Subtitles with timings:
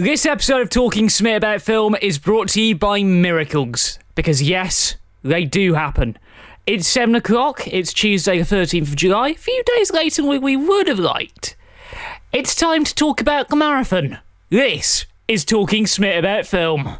[0.00, 3.98] This episode of Talking Smith About Film is brought to you by Miracles.
[4.14, 6.16] Because, yes, they do happen.
[6.66, 10.56] It's 7 o'clock, it's Tuesday, the 13th of July, a few days later than we
[10.56, 11.54] would have liked.
[12.32, 14.20] It's time to talk about the marathon.
[14.48, 16.96] This is Talking Smith About Film.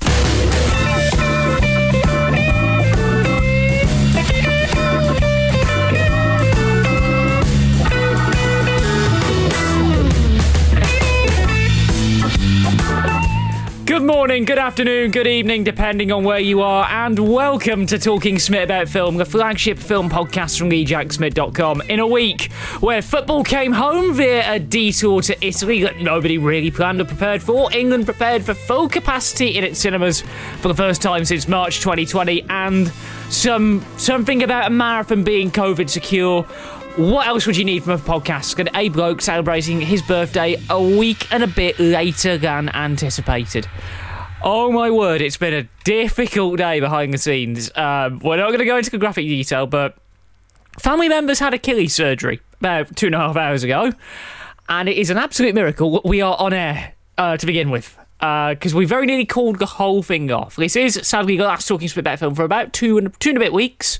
[14.00, 18.38] Good morning, good afternoon, good evening, depending on where you are, and welcome to Talking
[18.38, 21.82] Smith About Film, the flagship film podcast from ejacksmith.com.
[21.82, 22.50] In a week
[22.80, 27.42] where football came home via a detour to Italy that nobody really planned or prepared
[27.42, 30.22] for, England prepared for full capacity in its cinemas
[30.62, 32.90] for the first time since March 2020, and
[33.28, 36.46] some something about a marathon being COVID secure.
[36.96, 38.56] What else would you need from a podcast?
[38.56, 43.68] Got a bloke celebrating his birthday a week and a bit later than anticipated.
[44.42, 47.70] Oh my word, it's been a difficult day behind the scenes.
[47.76, 49.96] Um, we're not going to go into graphic detail, but
[50.78, 53.92] family members had Achilles surgery about two and a half hours ago,
[54.68, 57.99] and it is an absolute miracle we are on air uh, to begin with.
[58.20, 60.56] Because we very nearly called the whole thing off.
[60.56, 63.40] This is sadly the last talking Smith film for about two and two and a
[63.40, 63.98] bit weeks,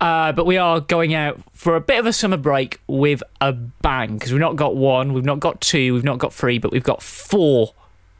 [0.00, 3.52] uh, but we are going out for a bit of a summer break with a
[3.52, 6.70] bang because we've not got one, we've not got two, we've not got three, but
[6.70, 7.74] we've got four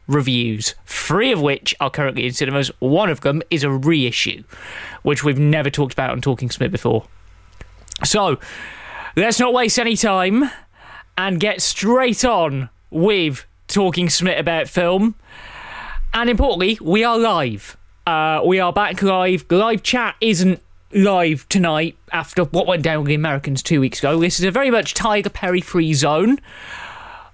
[0.07, 2.69] reviews, three of which are currently in cinemas.
[2.79, 4.43] One of them is a reissue,
[5.03, 7.05] which we've never talked about on Talking Smith before.
[8.03, 8.39] So
[9.15, 10.49] let's not waste any time
[11.17, 15.13] and get straight on with Talking Smith about film.
[16.11, 17.77] And importantly, we are live.
[18.05, 19.45] Uh, we are back live.
[19.51, 20.59] Live chat isn't
[20.91, 24.19] live tonight after what went down with the Americans two weeks ago.
[24.19, 26.39] This is a very much Tiger Perry free zone.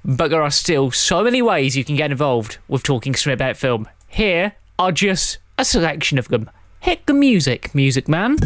[0.03, 3.55] But there are still so many ways you can get involved with Talking Smith about
[3.55, 3.87] film.
[4.09, 6.51] Here are just a selection of them.
[6.81, 8.37] Hit the music, music man.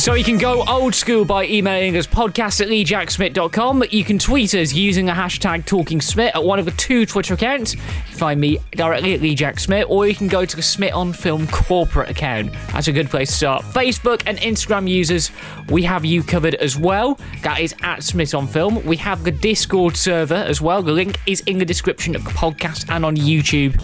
[0.00, 3.84] So you can go old school by emailing us podcast at leejacksmith.com.
[3.90, 7.74] You can tweet us using the hashtag TalkingSmith at one of the two Twitter accounts.
[7.74, 11.12] You can find me directly at leejacksmith, or you can go to the Smith on
[11.12, 12.50] Film corporate account.
[12.72, 13.62] That's a good place to start.
[13.62, 15.32] Facebook and Instagram users,
[15.68, 17.20] we have you covered as well.
[17.42, 18.82] That is at Smith on Film.
[18.86, 20.80] We have the Discord server as well.
[20.80, 23.78] The link is in the description of the podcast and on YouTube.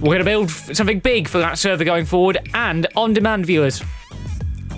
[0.00, 3.82] We're going to build something big for that server going forward and on demand viewers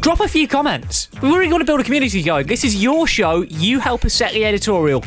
[0.00, 1.08] drop a few comments.
[1.22, 2.46] We really want to build a community going.
[2.46, 3.42] This is your show.
[3.42, 5.04] You help us set the editorial.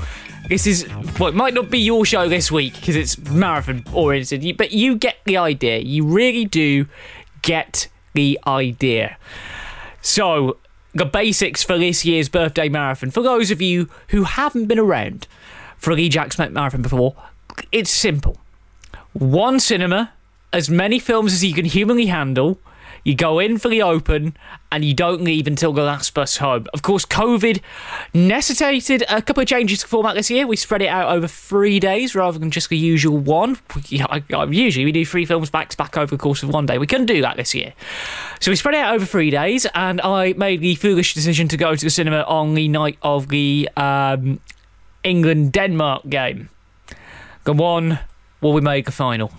[0.49, 0.87] This is
[1.19, 4.95] well, it might not be your show this week because it's marathon oriented, but you
[4.95, 5.79] get the idea.
[5.79, 6.87] You really do
[7.41, 9.17] get the idea.
[10.01, 10.57] So,
[10.93, 15.27] the basics for this year's birthday marathon, for those of you who haven't been around
[15.77, 17.15] for a Lee Jack Smith marathon before,
[17.71, 18.37] it's simple.
[19.13, 20.13] One cinema,
[20.53, 22.59] as many films as you can humanly handle,
[23.07, 24.35] you go in for the open
[24.69, 26.67] and you don't leave until the last bus home.
[26.73, 27.61] Of course, COVID
[28.13, 30.45] necessitated a couple of changes to format this year.
[30.45, 33.57] We spread it out over three days rather than just the usual one.
[33.89, 36.77] Usually we do three films back to back over the course of one day.
[36.77, 37.73] We couldn't do that this year.
[38.41, 41.55] So we spread it out over three days and I made the foolish decision to
[41.55, 44.41] go to the cinema on the night of the um,
[45.05, 46.49] England Denmark game.
[47.45, 47.99] The one
[48.41, 49.31] where we make the final.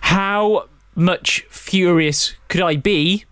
[0.00, 3.24] How much furious could I be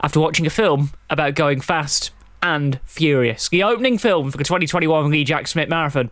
[0.00, 2.10] after watching a film about going fast
[2.42, 3.48] and furious?
[3.48, 6.10] The opening film for the 2021 Lee Jack Smith Marathon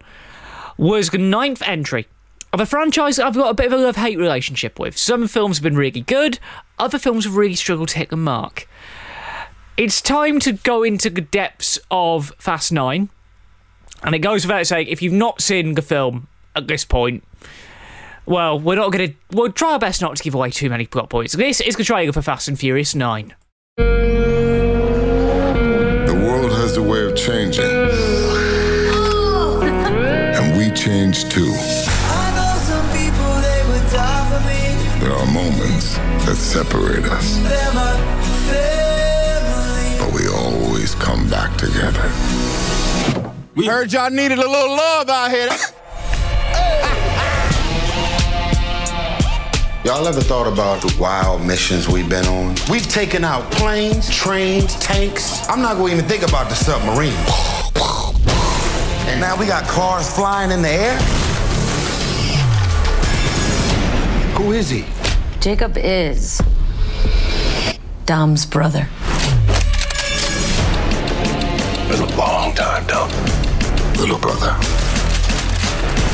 [0.77, 2.07] was the ninth entry
[2.53, 4.97] of a franchise that I've got a bit of a love hate relationship with.
[4.97, 6.39] Some films have been really good,
[6.79, 8.69] other films have really struggled to hit the mark.
[9.77, 13.09] It's time to go into the depths of Fast 9.
[14.05, 17.25] And it goes without saying, if you've not seen the film at this point,
[18.27, 19.15] well, we're not going to.
[19.33, 21.35] We'll try our best not to give away too many plot points.
[21.35, 23.35] This is the trailer for Fast and Furious 9.
[26.07, 27.65] The world has a way of changing.
[30.37, 31.53] And we change too.
[35.01, 35.97] There are moments
[36.27, 37.39] that separate us.
[39.99, 42.11] But we always come back together.
[43.55, 45.51] We heard y'all needed a little love out here.
[49.85, 52.55] Y'all ever thought about the wild missions we've been on?
[52.71, 55.47] We've taken out planes, trains, tanks.
[55.47, 57.13] I'm not going to even think about the submarine.
[59.11, 60.97] And now we got cars flying in the air?
[64.39, 64.87] Who is he?
[65.41, 66.41] Jacob is
[68.07, 68.89] Dom's brother.
[71.91, 73.11] Been a long time, Dom.
[73.99, 74.57] little brother.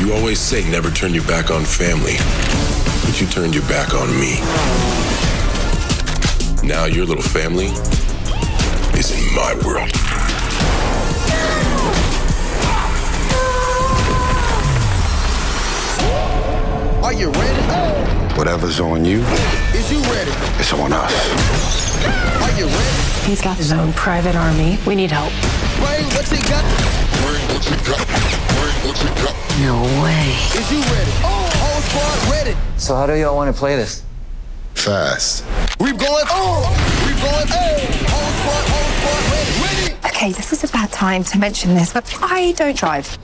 [0.01, 2.17] You always say never turn your back on family,
[3.05, 4.41] but you turned your back on me.
[6.67, 7.67] Now your little family
[8.99, 9.91] is in my world.
[17.05, 18.10] Are you ready?
[18.41, 19.21] Whatever's on you,
[19.75, 20.31] Is you ready?
[20.59, 21.13] it's on us.
[22.41, 23.29] Are you ready?
[23.29, 24.79] He's got his own private army.
[24.87, 25.31] We need help.
[25.77, 26.65] Bring what you got.
[27.21, 28.01] Bring what you got.
[28.57, 29.37] Bring what you got.
[29.61, 30.33] No way.
[30.59, 31.13] Is you ready?
[31.23, 32.57] Oh, Whole squad ready.
[32.79, 34.05] So how do y'all want to play this?
[34.73, 35.45] Fast.
[35.79, 36.25] We going.
[36.31, 36.65] Oh,
[37.05, 37.47] we going.
[37.47, 39.93] Hey, oh, whole squad, whole squad ready.
[39.93, 40.07] Ready.
[40.17, 43.19] Okay, this is a bad time to mention this, but I don't drive.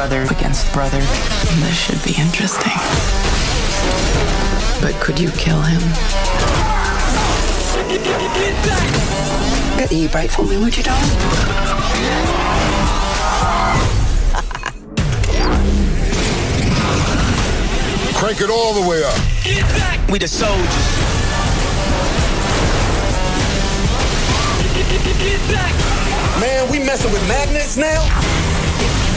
[0.00, 0.98] Brother against brother.
[0.98, 2.72] This should be interesting.
[4.80, 5.78] But could you kill him?
[9.76, 11.10] Get the e-brake for me, would you, darling?
[18.14, 20.10] Crank it all the way up.
[20.10, 20.64] We the soldiers.
[26.40, 28.39] Man, we messing with magnets now?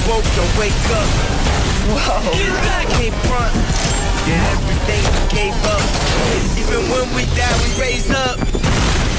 [0.04, 1.08] Woke to wake up.
[1.88, 2.20] Whoa.
[2.28, 3.56] Can't front.
[4.28, 5.80] Yeah, everything we gave up.
[6.60, 8.36] Even when we die, we raise up.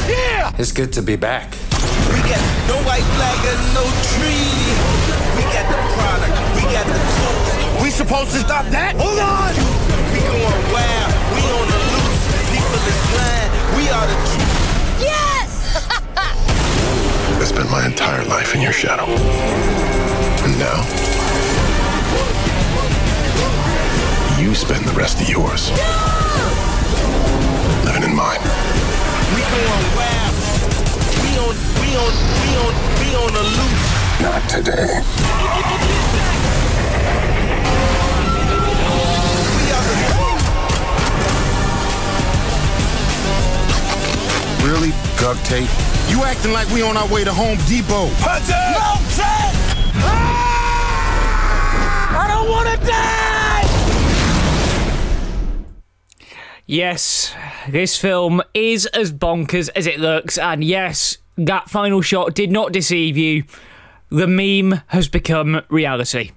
[0.04, 0.52] Yeah!
[0.58, 1.56] It's good to be back.
[2.12, 4.52] We got no white flag and no tree.
[5.40, 6.36] We got the product.
[6.52, 7.82] We got the tools.
[7.82, 8.92] We supposed to stop that?
[9.00, 9.56] Hold on!
[10.12, 11.12] We going wild.
[11.32, 12.24] We on the loose.
[12.52, 13.48] People is blind.
[13.72, 15.00] We are the truth.
[15.00, 15.48] Yes!
[17.40, 19.08] I spent my entire life in your shadow.
[20.44, 20.84] And now,
[24.38, 25.70] you spend the rest of yours
[27.86, 28.40] living in mine.
[29.32, 30.34] We going wild.
[31.24, 32.12] We on, we on,
[32.44, 33.88] we on, we on the loose.
[34.20, 35.00] Not today.
[39.56, 39.94] We are.
[44.68, 44.92] Really?
[45.18, 45.70] Duct tape?
[46.10, 48.10] You acting like we on our way to Home Depot.
[48.20, 48.52] Hunter!
[48.52, 49.43] No, Ted!
[52.44, 53.64] Don't want to die!
[56.66, 57.34] Yes,
[57.68, 62.72] this film is as bonkers as it looks, and yes, that final shot did not
[62.72, 63.44] deceive you.
[64.10, 66.32] The meme has become reality.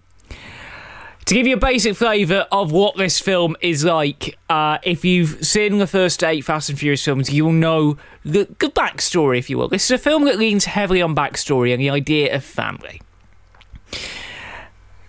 [1.25, 5.45] To give you a basic flavour of what this film is like, uh, if you've
[5.45, 9.49] seen the first eight Fast and Furious films, you will know the, the backstory, if
[9.49, 9.67] you will.
[9.67, 13.01] This is a film that leans heavily on backstory and the idea of family.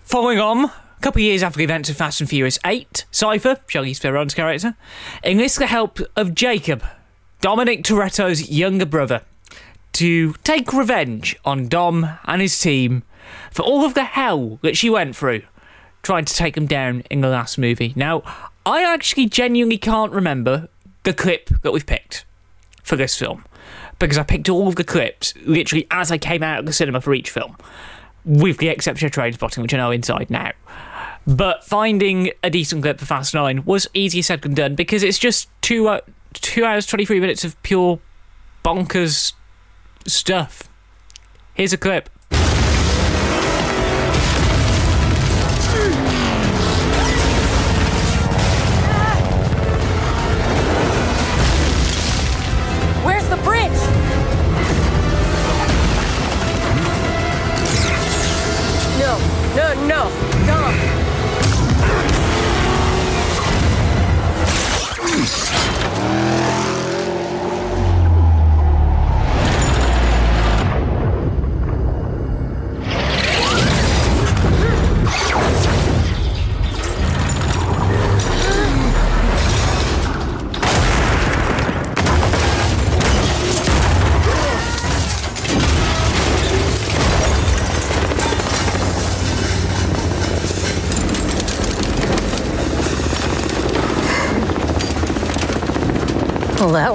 [0.03, 3.61] Following on, a couple of years after the events of Fast and Furious 8, Cypher,
[3.69, 4.75] Charlize Theron's character,
[5.23, 6.83] enlists the help of Jacob,
[7.41, 9.23] Dominic Toretto's younger brother,
[9.93, 13.05] to take revenge on Dom and his team
[13.53, 15.43] for all of the hell that she went through
[16.03, 17.93] trying to take him down in the last movie.
[17.95, 18.23] Now,
[18.67, 20.69] I actually genuinely can't remember
[21.05, 22.25] the clip that we've picked
[22.83, 23.45] for this film
[24.01, 27.01] because I picked all of the clips literally as I came out of the cinema
[27.01, 27.57] for each film,
[28.25, 30.53] with the exception of Trainspotting, which I know inside now.
[31.29, 35.19] But finding a decent clip for Fast Nine was easier said than done because it's
[35.19, 36.01] just two uh,
[36.33, 38.01] two hours twenty three minutes of pure
[38.65, 39.35] bonkers
[40.07, 40.71] stuff.
[41.53, 42.09] Here's a clip.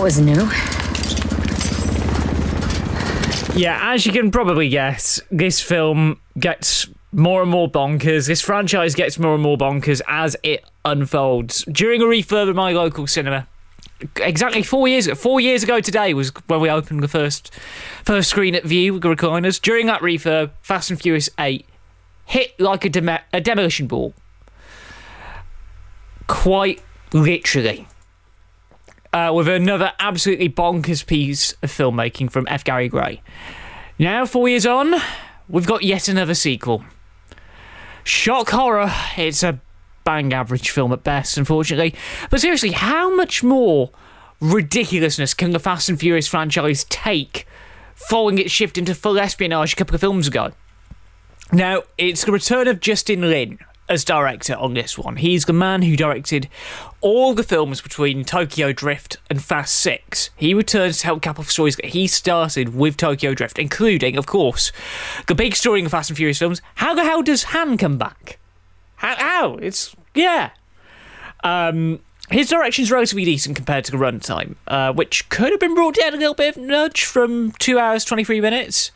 [0.04, 0.34] Was new.
[3.58, 8.28] Yeah, as you can probably guess, this film gets more and more bonkers.
[8.28, 11.64] This franchise gets more and more bonkers as it unfolds.
[11.72, 13.48] During a refurb at my local cinema,
[14.18, 17.54] exactly four years four years ago today was when we opened the first
[18.04, 19.62] first screen at Vue the recliners.
[19.62, 21.66] During that refurb, Fast and Furious 8
[22.26, 24.14] hit like a, dem- a demolition ball.
[26.28, 26.82] Quite
[27.14, 27.88] literally.
[29.14, 32.64] Uh, with another absolutely bonkers piece of filmmaking from F.
[32.64, 33.22] Gary Gray.
[34.00, 34.96] Now, four years on,
[35.48, 36.84] we've got yet another sequel.
[38.04, 38.92] Shock horror.
[39.16, 39.62] It's a
[40.04, 41.96] bang average film at best, unfortunately.
[42.30, 43.92] But seriously, how much more
[44.42, 47.48] ridiculousness can the Fast and Furious franchise take
[47.96, 50.52] following its shift into full espionage a couple of films ago?
[51.52, 53.60] Now, it's the return of Justin Lin
[53.90, 55.18] as director on this one.
[55.18, 56.48] He's the man who directed
[57.02, 60.30] all the films between Tokyo Drift and Fast 6.
[60.36, 64.26] He returns to help cap off stories that he started with Tokyo Drift, including, of
[64.26, 64.72] course,
[65.28, 66.62] the big story in the Fast and Furious films.
[66.76, 68.40] How the hell does Han come back?
[68.96, 69.16] How?
[69.16, 69.56] how?
[69.56, 69.96] It's.
[70.16, 70.52] Yeah.
[71.44, 72.00] Um,
[72.30, 76.14] his direction's relatively decent compared to the runtime, uh, which could have been brought down
[76.14, 78.92] a little bit of nudge from 2 hours 23 minutes.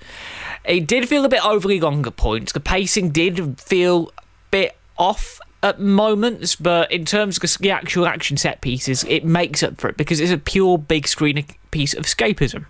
[0.63, 2.53] It did feel a bit overly long at points.
[2.53, 4.11] The pacing did feel
[4.51, 9.63] bit off at moments, but in terms of the actual action set pieces, it makes
[9.63, 12.65] up for it because it's a pure big screen piece of escapism.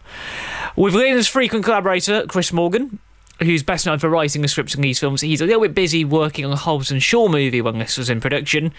[0.76, 3.00] With Lin's frequent collaborator, Chris Morgan,
[3.40, 6.06] who's best known for writing the scripts in these films, he's a little bit busy
[6.06, 8.74] working on a Hobbs and Shaw movie when this was in production.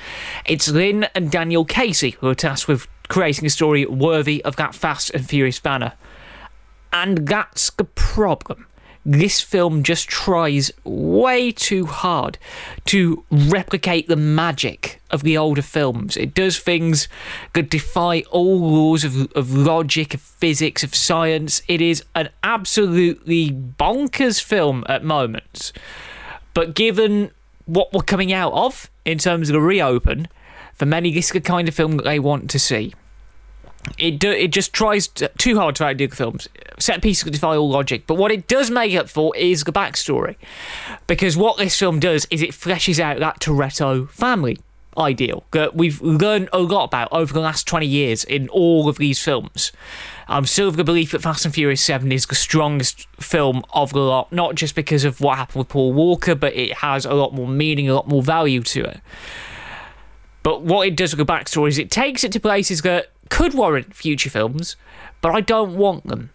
[0.47, 4.75] It's Lin and Daniel Casey who are tasked with creating a story worthy of that
[4.75, 5.95] Fast and Furious banner.
[6.93, 8.67] And that's the problem
[9.08, 12.36] this film just tries way too hard
[12.84, 16.14] to replicate the magic of the older films.
[16.14, 17.08] It does things
[17.54, 21.62] that defy all laws of, of logic, of physics, of science.
[21.68, 25.72] It is an absolutely bonkers film at moments.
[26.52, 27.30] But given
[27.64, 30.28] what we're coming out of in terms of the reopen,
[30.74, 32.92] for many, this is the kind of film that they want to see
[33.99, 36.49] it do, it just tries to, too hard to outdo the films.
[36.78, 40.37] Set pieces defy all logic, but what it does make up for is the backstory,
[41.07, 44.59] because what this film does is it fleshes out that Toretto family
[44.99, 48.99] ideal that we've learned a lot about over the last 20 years in all of
[48.99, 49.73] these films.
[50.26, 53.64] Um, I'm still of the belief that Fast and Furious 7 is the strongest film
[53.73, 57.07] of the lot, not just because of what happened with Paul Walker, but it has
[57.07, 59.00] a lot more meaning, a lot more value to it.
[60.42, 63.54] But what it does with the backstory is it takes it to places that could
[63.54, 64.76] warrant future films,
[65.20, 66.30] but I don't want them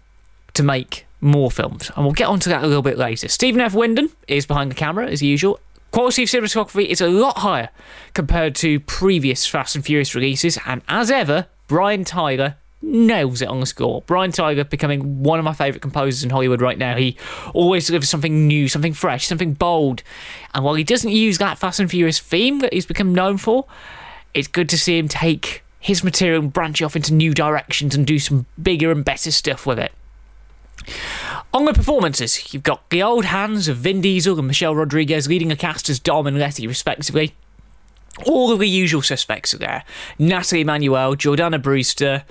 [0.54, 1.92] to make more films.
[1.96, 3.28] And we'll get onto that a little bit later.
[3.28, 3.74] Stephen F.
[3.74, 5.60] Windon is behind the camera, as usual.
[5.92, 7.70] Quality of cinematography is a lot higher
[8.14, 13.60] compared to previous Fast and Furious releases, and as ever, Brian Tyler nails it on
[13.60, 14.04] the score.
[14.06, 16.98] Brian Tyler becoming one of my favourite composers in Hollywood right now.
[16.98, 17.18] He
[17.54, 20.04] always delivers something new, something fresh, something bold.
[20.54, 23.66] And while he doesn't use that Fast and Furious theme that he's become known for,
[24.34, 28.08] it's good to see him take his material and branch off into new directions and
[28.08, 29.92] do some bigger and better stuff with it.
[31.54, 35.52] On the performances, you've got the old hands of Vin Diesel and Michelle Rodriguez leading
[35.52, 37.36] a cast as Dom and Letty, respectively.
[38.26, 39.84] All of the usual suspects are there.
[40.18, 42.24] Nathalie Emmanuel, Jordana Brewster.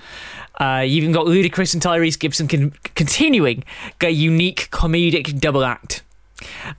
[0.59, 3.63] Uh, you've even got Ludacris and Tyrese Gibson con- continuing
[3.99, 6.01] their unique comedic double act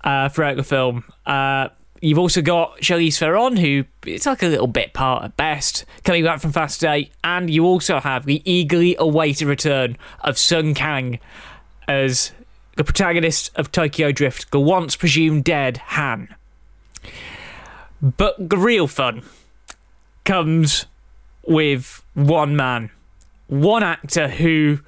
[0.02, 1.04] uh, throughout the film.
[1.24, 1.68] Uh,
[2.04, 6.22] You've also got Charlize Theron, who it's like a little bit part at best, coming
[6.22, 7.10] back from Fast 8.
[7.24, 11.18] And you also have the eagerly awaited return of Sung Kang
[11.88, 12.32] as
[12.76, 16.28] the protagonist of Tokyo Drift, the once presumed dead Han.
[18.02, 19.22] But the real fun
[20.26, 20.84] comes
[21.48, 22.90] with one man,
[23.46, 24.80] one actor who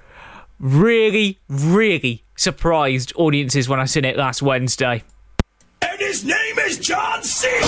[0.61, 5.03] really, really surprised audiences when I seen it last Wednesday
[5.83, 7.67] and his name is John Cena.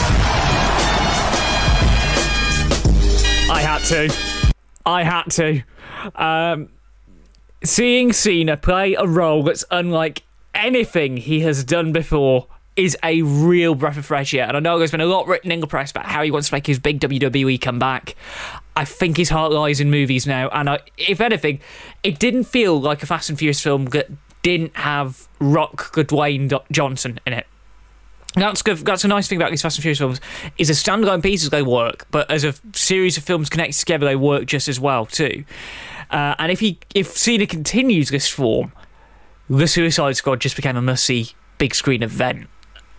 [3.50, 4.52] I had to.
[4.84, 5.62] I had to.
[6.14, 6.68] Um,
[7.64, 10.22] seeing Cena play a role that's unlike
[10.54, 12.46] anything he has done before
[12.78, 14.46] is a real breath of fresh air.
[14.46, 16.48] And I know there's been a lot written in the press about how he wants
[16.48, 18.14] to make his big WWE comeback.
[18.76, 20.48] I think his heart lies in movies now.
[20.50, 21.58] And I, if anything,
[22.04, 24.08] it didn't feel like a Fast and Furious film that
[24.42, 27.47] didn't have Rock Dwayne Johnson in it.
[28.34, 28.78] That's good.
[28.78, 30.20] That's a nice thing about these Fast and Furious films
[30.58, 34.16] is as standalone pieces they work, but as a series of films connected together, they
[34.16, 35.44] work just as well too.
[36.10, 38.72] Uh, and if he if Cena continues this form,
[39.48, 42.48] the Suicide Squad just became a see big screen event.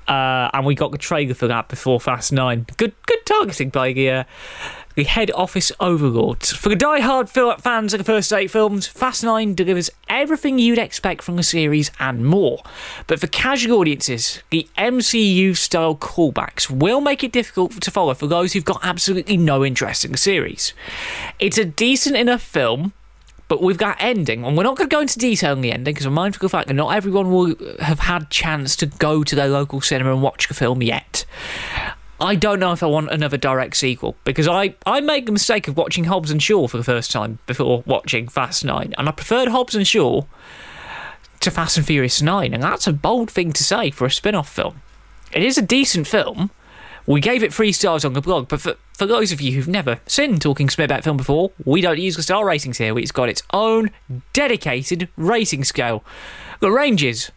[0.07, 2.65] Uh, and we got the trailer for that before Fast Nine.
[2.77, 4.23] Good, good targeting by the uh,
[4.99, 6.51] the head office overlords.
[6.51, 11.21] For the die-hard fans of the first eight films, Fast 9 delivers everything you'd expect
[11.21, 12.61] from the series and more.
[13.07, 18.51] But for casual audiences, the MCU-style callbacks will make it difficult to follow for those
[18.51, 20.73] who've got absolutely no interest in the series.
[21.39, 22.91] It's a decent enough film,
[23.47, 25.93] but with that ending, and we're not going to go into detail on the ending
[25.93, 29.23] because we're mindful of the fact that not everyone will have had chance to go
[29.23, 31.23] to their local cinema and watch the film yet.
[32.21, 35.67] I don't know if I want another direct sequel because I, I made the mistake
[35.69, 39.11] of watching Hobbs and Shaw for the first time before watching Fast 9, and I
[39.11, 40.23] preferred Hobbs and Shaw
[41.39, 44.35] to Fast and Furious 9, and that's a bold thing to say for a spin
[44.35, 44.81] off film.
[45.31, 46.51] It is a decent film.
[47.07, 49.67] We gave it three stars on the blog, but for, for those of you who've
[49.67, 52.99] never seen Talking Smith about film before, we don't use the star ratings here.
[52.99, 53.91] It's got its own
[54.33, 56.03] dedicated rating scale.
[56.59, 57.31] The ranges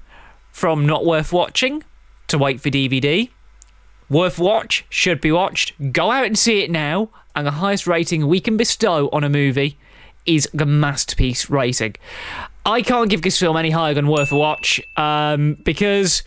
[0.50, 1.84] from not worth watching
[2.26, 3.30] to wait for DVD,
[4.12, 8.28] worth watch, should be watched, go out and see it now, and the highest rating
[8.28, 9.76] we can bestow on a movie
[10.26, 11.96] is the masterpiece rating.
[12.64, 16.22] I can't give this film any higher than worth a watch um, because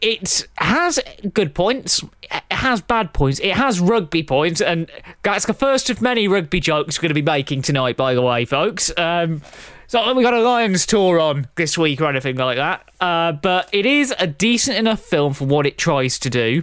[0.00, 0.98] it has
[1.34, 2.02] good points.
[2.22, 3.40] It has bad points.
[3.40, 4.90] It has rugby points, and
[5.22, 7.96] that's the first of many rugby jokes we're going to be making tonight.
[7.96, 8.90] By the way, folks.
[8.96, 9.42] Um,
[9.84, 12.88] it's not like we got a Lions tour on this week or anything like that.
[13.00, 16.62] Uh, but it is a decent enough film for what it tries to do.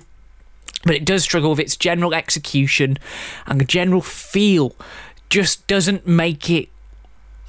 [0.84, 2.98] But it does struggle with its general execution
[3.46, 4.76] and the general feel
[5.30, 6.70] just doesn't make it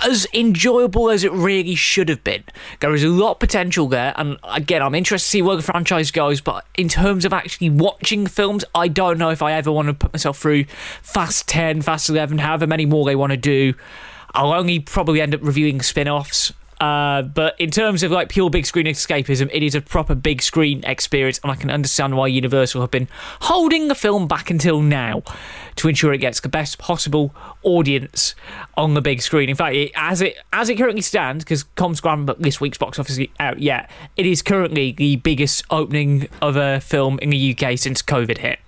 [0.04, 2.44] as enjoyable as it really should have been.
[2.80, 5.62] There is a lot of potential there, and again, I'm interested to see where the
[5.62, 6.40] franchise goes.
[6.40, 9.94] But in terms of actually watching films, I don't know if I ever want to
[9.94, 10.64] put myself through
[11.02, 13.74] Fast 10, Fast 11, however many more they want to do.
[14.34, 16.52] I'll only probably end up reviewing spin offs.
[16.82, 20.42] Uh, but in terms of like pure big screen escapism, it is a proper big
[20.42, 23.06] screen experience, and I can understand why Universal have been
[23.42, 25.22] holding the film back until now
[25.76, 28.34] to ensure it gets the best possible audience
[28.76, 29.48] on the big screen.
[29.48, 32.98] In fact, it, as it as it currently stands, because ComScore but this week's box
[32.98, 37.78] office out yet, it is currently the biggest opening of a film in the UK
[37.78, 38.58] since COVID hit.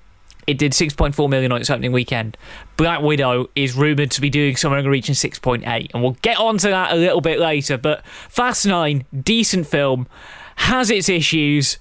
[0.46, 2.36] It did 6.4 million on its opening weekend.
[2.76, 6.92] Black Widow is rumoured to be doing somewhere region 6.8, and we'll get onto that
[6.92, 7.78] a little bit later.
[7.78, 10.07] But Fast 9, decent film,
[10.57, 11.78] has its issues.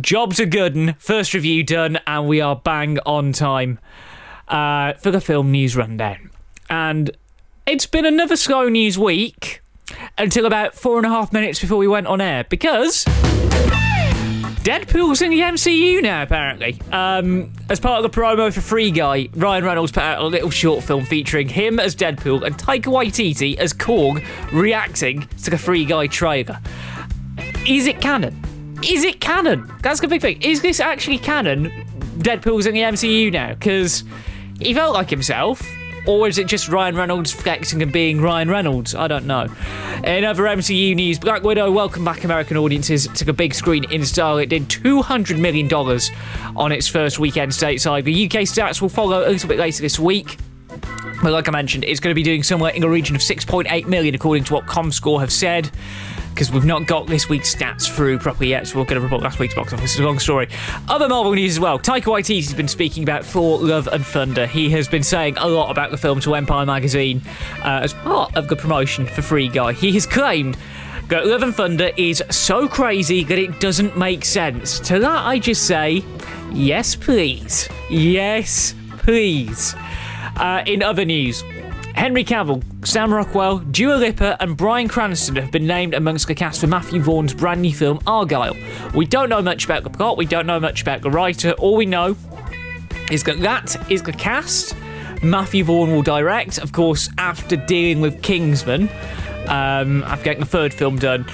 [0.00, 3.78] Jobs are good, and first review done, and we are bang on time
[4.48, 6.30] uh, for the film news rundown.
[6.68, 7.10] And
[7.66, 9.62] it's been another slow news week
[10.18, 13.04] until about four and a half minutes before we went on air because.
[14.64, 16.80] Deadpool's in the MCU now, apparently.
[16.90, 20.48] Um, as part of the promo for Free Guy, Ryan Reynolds put out a little
[20.48, 25.84] short film featuring him as Deadpool and Taika Waititi as Korg reacting to the Free
[25.84, 26.58] Guy trailer.
[27.66, 28.42] Is it canon?
[28.82, 29.70] Is it canon?
[29.82, 30.40] That's the big thing.
[30.40, 31.70] Is this actually canon?
[32.20, 33.52] Deadpool's in the MCU now?
[33.52, 34.02] Because
[34.60, 35.60] he felt like himself.
[36.06, 38.94] Or is it just Ryan Reynolds flexing and being Ryan Reynolds?
[38.94, 39.46] I don't know.
[40.04, 44.04] In other MCU news, Black Widow welcomed back American audiences to the big screen in
[44.04, 44.36] style.
[44.38, 45.72] It did $200 million
[46.56, 48.04] on its first weekend stateside.
[48.04, 50.36] The UK stats will follow a little bit later this week.
[51.22, 53.86] But like I mentioned, it's going to be doing somewhere in a region of 6.8
[53.86, 55.70] million, according to what ComScore have said
[56.34, 59.22] because we've not got this week's stats through properly yet, so we're going to report
[59.22, 59.92] last week's box office.
[59.92, 60.48] It's a long story.
[60.88, 61.78] Other Marvel news as well.
[61.78, 64.46] Taika Waititi has been speaking about Thor: Love and Thunder.
[64.46, 67.22] He has been saying a lot about the film to Empire magazine
[67.60, 69.72] uh, as part of the promotion for Free Guy.
[69.72, 70.56] He has claimed
[71.08, 74.80] that Love and Thunder is so crazy that it doesn't make sense.
[74.80, 76.02] To that, I just say,
[76.52, 77.68] yes, please.
[77.88, 79.74] Yes, please.
[80.36, 81.44] Uh, in other news,
[81.94, 86.60] Henry Cavill, Sam Rockwell, Dua Lipa, and Bryan Cranston have been named amongst the cast
[86.60, 88.54] for Matthew Vaughn's brand new film Argylle.
[88.94, 91.52] We don't know much about the plot, we don't know much about the writer.
[91.52, 92.16] All we know
[93.10, 94.74] is that that is the cast.
[95.22, 98.90] Matthew Vaughn will direct, of course, after dealing with Kingsman,
[99.48, 101.24] um, after getting the third film done.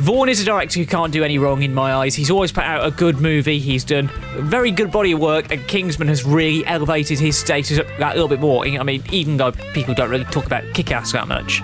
[0.00, 2.14] Vaughn is a director who can't do any wrong in my eyes.
[2.14, 3.58] He's always put out a good movie.
[3.58, 7.78] He's done a very good body of work, and Kingsman has really elevated his status
[7.78, 8.66] up that little bit more.
[8.66, 11.60] I mean, even though people don't really talk about Kick-Ass that much,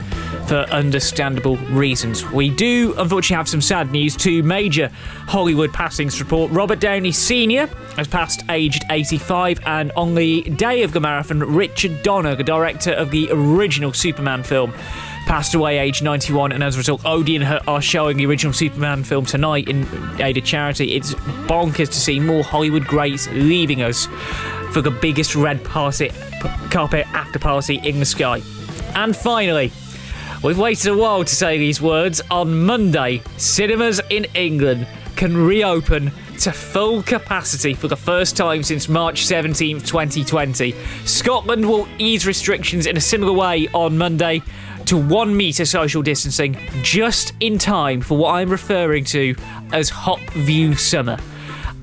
[0.48, 2.24] for understandable reasons.
[2.30, 4.14] We do, unfortunately, have some sad news.
[4.14, 4.90] Two major
[5.26, 6.52] Hollywood passings report.
[6.52, 7.66] Robert Downey Sr.
[7.96, 12.92] has passed aged 85, and on the day of the marathon, Richard Donner, the director
[12.92, 14.74] of the original Superman film,
[15.26, 19.26] passed away aged 91 and as a result Odeon are showing the original Superman film
[19.26, 19.86] tonight in
[20.20, 20.94] aid of charity.
[20.94, 21.14] It's
[21.48, 24.06] bonkers to see more Hollywood greats leaving us
[24.72, 26.10] for the biggest red party,
[26.70, 28.40] carpet after party in the sky.
[28.94, 29.72] And finally
[30.44, 32.22] we've waited a while to say these words.
[32.30, 34.86] On Monday cinemas in England
[35.16, 40.72] can reopen to full capacity for the first time since March 17, 2020.
[41.04, 44.42] Scotland will ease restrictions in a similar way on Monday
[44.86, 49.34] to one metre social distancing just in time for what I'm referring to
[49.72, 51.18] as Hot View Summer.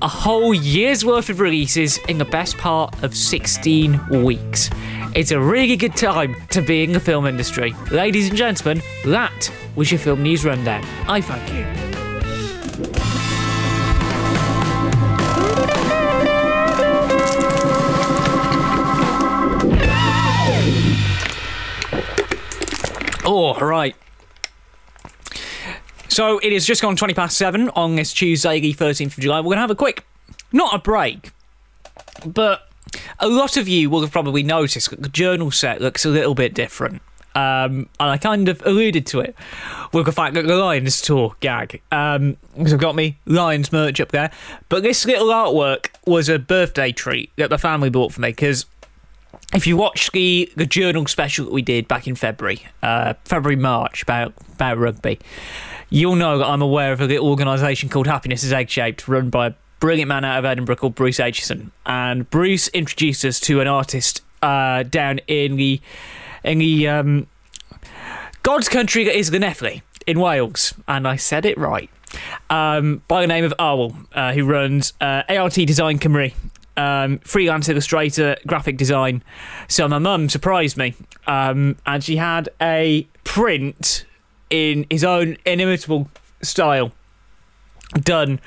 [0.02, 4.70] A whole year's worth of releases in the best part of 16 weeks.
[5.14, 7.74] It's a really good time to be in the film industry.
[7.90, 10.84] Ladies and gentlemen, that was your film news rundown.
[11.06, 11.83] I thank you.
[23.36, 23.96] Oh, right.
[26.06, 29.40] So it is just gone 20 past 7 on this Tuesday, the 13th of July.
[29.40, 30.06] We're going to have a quick,
[30.52, 31.32] not a break,
[32.24, 32.68] but
[33.18, 36.36] a lot of you will have probably noticed that the journal set looks a little
[36.36, 37.02] bit different.
[37.34, 39.34] Um, and I kind of alluded to it
[39.92, 41.82] with the fact that the Lions tour gag.
[41.90, 44.30] Um, because I've got me Lions merch up there.
[44.68, 48.66] But this little artwork was a birthday treat that the family bought for me because
[49.54, 53.56] if you watch the, the journal special that we did back in February, uh, February,
[53.56, 55.18] March, about, about rugby,
[55.90, 59.30] you'll know that I'm aware of a little organisation called Happiness is Egg Shaped, run
[59.30, 61.70] by a brilliant man out of Edinburgh called Bruce Aitchison.
[61.86, 65.80] And Bruce introduced us to an artist uh, down in the
[66.42, 67.26] in the um,
[68.42, 71.88] God's country that is the Neffely in Wales, and I said it right.
[72.50, 76.32] Um, by the name of Arwell, uh, who runs uh, ART Design Cymru,
[76.76, 79.22] um, freelance illustrator, graphic design.
[79.68, 80.94] So my mum surprised me,
[81.26, 84.04] um, and she had a print
[84.50, 86.08] in his own inimitable
[86.42, 86.92] style
[87.94, 88.40] done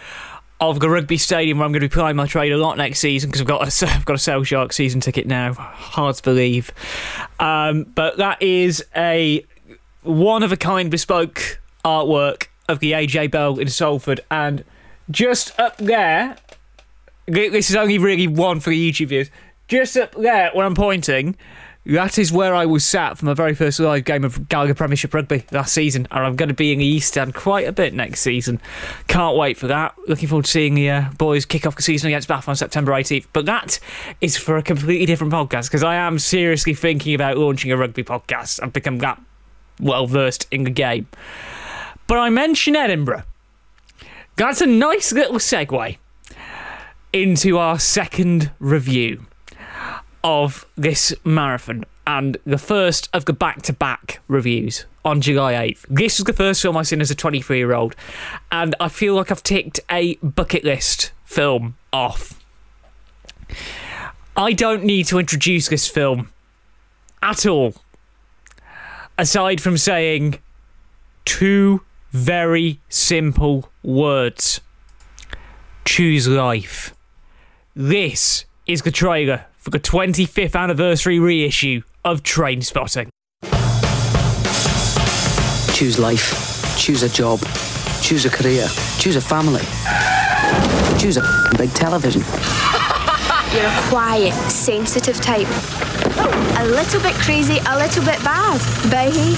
[0.59, 2.99] of the rugby stadium where I'm going to be playing my trade a lot next
[2.99, 5.53] season because I've got a, I've got a Sale Shark season ticket now.
[5.53, 6.71] Hard to believe,
[7.39, 9.45] um, but that is a
[10.03, 14.63] one of a kind bespoke artwork of the AJ Bell in Salford, and
[15.09, 16.37] just up there,
[17.27, 19.29] this is only really one for the YouTube viewers.
[19.67, 21.35] Just up there, where I'm pointing,
[21.85, 25.13] that is where I was sat for my very first live game of Gallagher Premiership
[25.13, 27.93] Rugby last season, and I'm going to be in the East End quite a bit
[27.93, 28.61] next season.
[29.07, 29.95] Can't wait for that.
[30.07, 32.93] Looking forward to seeing the uh, boys kick off the season against Bath on September
[32.93, 33.27] 18th.
[33.33, 33.79] But that
[34.21, 38.03] is for a completely different podcast because I am seriously thinking about launching a rugby
[38.03, 38.61] podcast.
[38.63, 39.21] I've become that
[39.81, 41.07] well versed in the game.
[42.07, 43.23] But I mention Edinburgh.
[44.37, 45.97] That's a nice little segue
[47.13, 49.25] into our second review
[50.23, 55.85] of this marathon and the first of the back to back reviews on July 8th.
[55.89, 57.95] This is the first film I've seen as a 23 year old,
[58.51, 62.43] and I feel like I've ticked a bucket list film off.
[64.35, 66.29] I don't need to introduce this film
[67.21, 67.73] at all,
[69.17, 70.39] aside from saying
[71.25, 74.61] two very simple words
[75.85, 76.93] choose life.
[77.79, 83.09] This is the trailer for the 25th anniversary reissue of Trainspotting.
[85.75, 86.75] Choose life.
[86.75, 87.39] Choose a job.
[88.01, 88.67] Choose a career.
[88.97, 89.61] Choose a family.
[90.99, 92.21] Choose a big television.
[93.53, 95.47] You're a quiet, sensitive type.
[96.57, 98.59] A little bit crazy, a little bit bad.
[98.89, 99.37] But hey,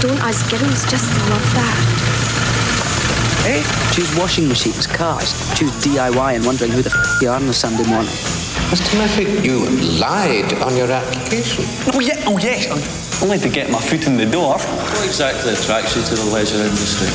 [0.00, 1.85] don't us girls just love that?
[3.46, 3.62] Hey?
[3.94, 5.30] Choose washing machines, cars.
[5.54, 8.10] Choose DIY and wondering who the f you are on a Sunday morning.
[8.74, 8.98] Mr.
[8.98, 9.70] Murphy, you
[10.02, 11.64] lied on your application.
[11.94, 12.66] Oh, yeah, oh yes.
[13.22, 14.58] Only to get my foot in the door.
[14.58, 17.06] What exactly attracts you to the leisure industry?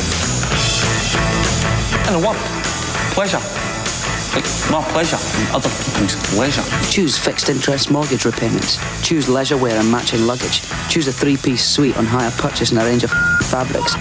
[2.08, 2.38] And know what?
[3.12, 3.44] Pleasure.
[4.32, 6.64] Like my pleasure and other people's leisure.
[6.90, 8.80] Choose fixed interest mortgage repayments.
[9.04, 10.62] Choose leisure wear and matching luggage.
[10.88, 13.12] Choose a three-piece suite on hire purchase and a range of
[13.52, 14.00] fabrics.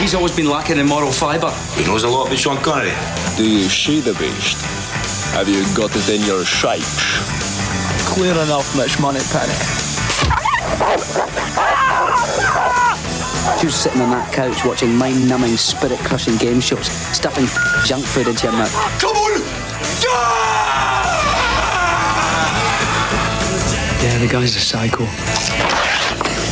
[0.00, 1.50] Well, he's always been lacking in moral fibre.
[1.76, 2.94] He knows a lot about Sean Connery.
[3.36, 4.56] Do you see the beast?
[5.34, 7.04] Have you got it in your sights?
[8.08, 9.52] Clear enough, Miss Moneypenny.
[13.60, 17.44] Choose sitting on that couch watching mind-numbing, spirit-crushing game shows, stuffing
[17.84, 18.72] junk food into your mouth.
[19.02, 19.40] Come on!
[24.02, 25.04] Yeah, the guy's a psycho.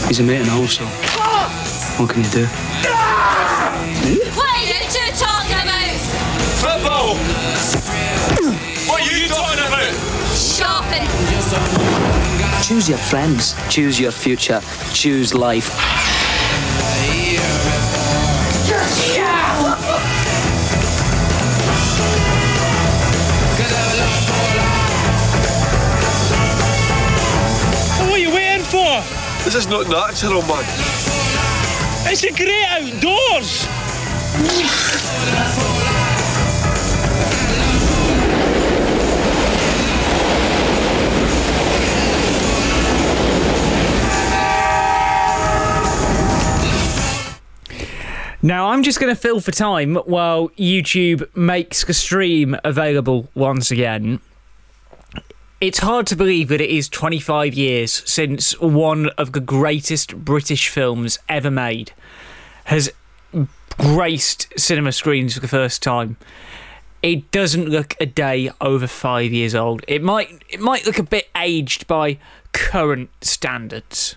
[0.06, 0.84] He's a mate and also.
[1.96, 2.97] What can you do?
[4.08, 6.00] What are you two talking about?
[6.62, 7.14] Football!
[8.88, 9.92] What are you talking about?
[10.34, 11.06] Shopping.
[12.62, 13.54] Choose your friends.
[13.68, 14.62] Choose your future.
[14.94, 15.68] Choose life.
[28.00, 29.02] What are you waiting for?
[29.44, 30.64] This is not natural, man.
[32.10, 33.77] It's a great outdoors!
[48.40, 53.70] Now, I'm just going to fill for time while YouTube makes the stream available once
[53.70, 54.20] again.
[55.60, 60.68] It's hard to believe that it is 25 years since one of the greatest British
[60.68, 61.90] films ever made
[62.66, 62.92] has
[63.78, 66.16] graced cinema screens for the first time.
[67.02, 69.84] It doesn't look a day over five years old.
[69.86, 72.18] It might it might look a bit aged by
[72.52, 74.16] current standards,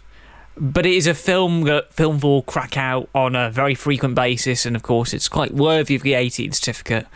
[0.58, 4.66] but it is a film that Film 4 crack out on a very frequent basis,
[4.66, 7.08] and of course, it's quite worthy of the 18 certificate.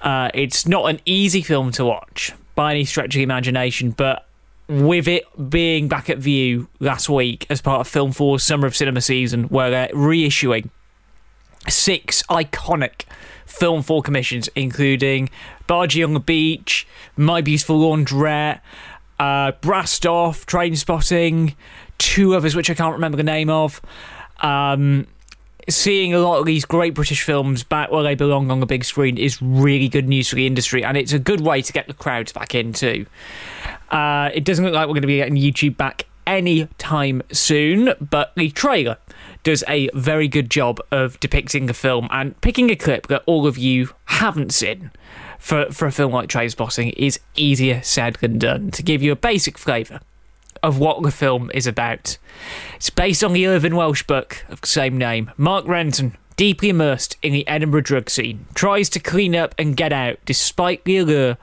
[0.00, 4.26] Uh, it's not an easy film to watch by any stretch of the imagination, but
[4.68, 8.74] with it being back at Vue last week as part of Film 4's Summer of
[8.74, 10.70] Cinema season, where they're reissuing
[11.68, 13.04] six iconic
[13.46, 15.30] Film 4 commissions, including
[15.68, 18.60] Bhaji on the Beach, My Beautiful Laundrette,
[19.18, 21.54] uh, Brassed Off, Trainspotting,
[21.96, 23.80] two others which I can't remember the name of.
[24.40, 25.06] Um,
[25.68, 28.84] seeing a lot of these great British films back where they belong on the big
[28.84, 31.86] screen is really good news for the industry, and it's a good way to get
[31.86, 33.06] the crowds back in too.
[33.90, 37.94] Uh, it doesn't look like we're going to be getting YouTube back any time soon,
[38.00, 38.98] but the trailer
[39.46, 43.46] does a very good job of depicting the film and picking a clip that all
[43.46, 44.90] of you haven't seen
[45.38, 49.16] for, for a film like Trainspotting is easier said than done to give you a
[49.16, 50.00] basic flavour
[50.64, 52.18] of what the film is about.
[52.74, 55.30] It's based on the Irvine Welsh book of the same name.
[55.36, 59.92] Mark Renton, deeply immersed in the Edinburgh drug scene, tries to clean up and get
[59.92, 61.38] out despite the allure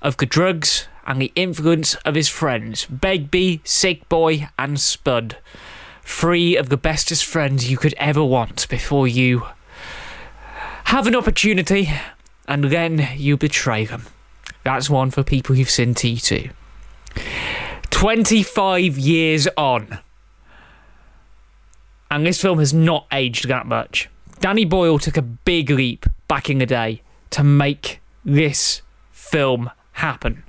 [0.00, 5.38] of the drugs and the influence of his friends, Begbie, Sick Boy, and Spud.
[6.06, 9.42] Three of the bestest friends you could ever want before you
[10.84, 11.90] have an opportunity
[12.48, 14.06] and then you betray them.
[14.64, 16.52] That's one for people who've seen T2.
[17.90, 19.98] 25 years on.
[22.08, 24.08] And this film has not aged that much.
[24.38, 30.44] Danny Boyle took a big leap back in the day to make this film happen.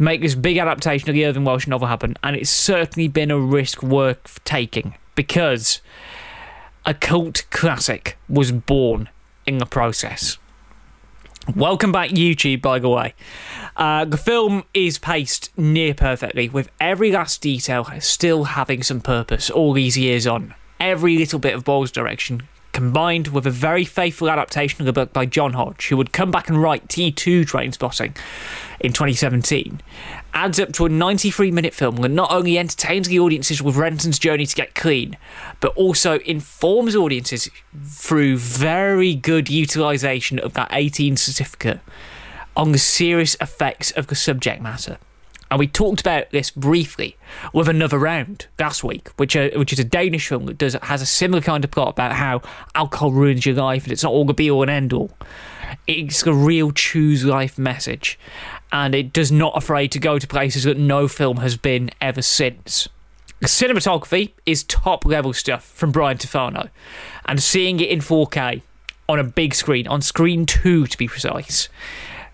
[0.00, 3.38] Make this big adaptation of the Irvine Welsh novel happen, and it's certainly been a
[3.38, 5.82] risk worth taking because
[6.86, 9.10] a cult classic was born
[9.44, 10.38] in the process.
[11.54, 13.12] Welcome back, YouTube, by the way.
[13.76, 19.50] Uh, the film is paced near perfectly, with every last detail still having some purpose
[19.50, 20.54] all these years on.
[20.80, 25.12] Every little bit of Boyle's direction combined with a very faithful adaptation of the book
[25.12, 28.16] by John Hodge, who would come back and write T2 Trainspotting
[28.80, 29.80] in 2017,
[30.32, 34.18] adds up to a 93 minute film that not only entertains the audiences with Renton's
[34.18, 35.16] journey to get clean,
[35.60, 37.50] but also informs audiences
[37.84, 41.80] through very good utilisation of that 18 certificate
[42.56, 44.98] on the serious effects of the subject matter.
[45.50, 47.16] And we talked about this briefly
[47.52, 51.02] with another round last week, which uh, which is a Danish film that does has
[51.02, 52.42] a similar kind of plot about how
[52.74, 55.10] alcohol ruins your life and it's not all the be all and end all.
[55.86, 58.18] It's a real choose life message,
[58.72, 62.22] and it does not afraid to go to places that no film has been ever
[62.22, 62.88] since.
[63.40, 66.70] The cinematography is top level stuff from Brian Tufano,
[67.24, 68.62] and seeing it in 4K
[69.08, 71.68] on a big screen, on screen two to be precise,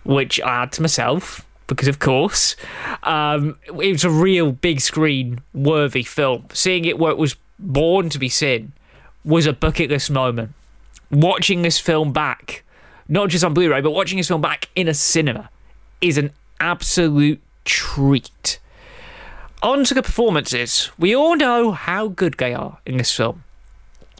[0.04, 2.56] which I had to myself because of course
[3.02, 6.46] um, it was a real big screen worthy film.
[6.52, 8.72] Seeing it where it was born to be seen
[9.24, 10.52] was a bucket list moment.
[11.10, 12.64] Watching this film back,
[13.08, 15.50] not just on Blu-ray, but watching this film back in a cinema,
[16.00, 18.58] is an absolute treat.
[19.62, 20.90] On to the performances.
[20.98, 23.42] We all know how good they are in this film.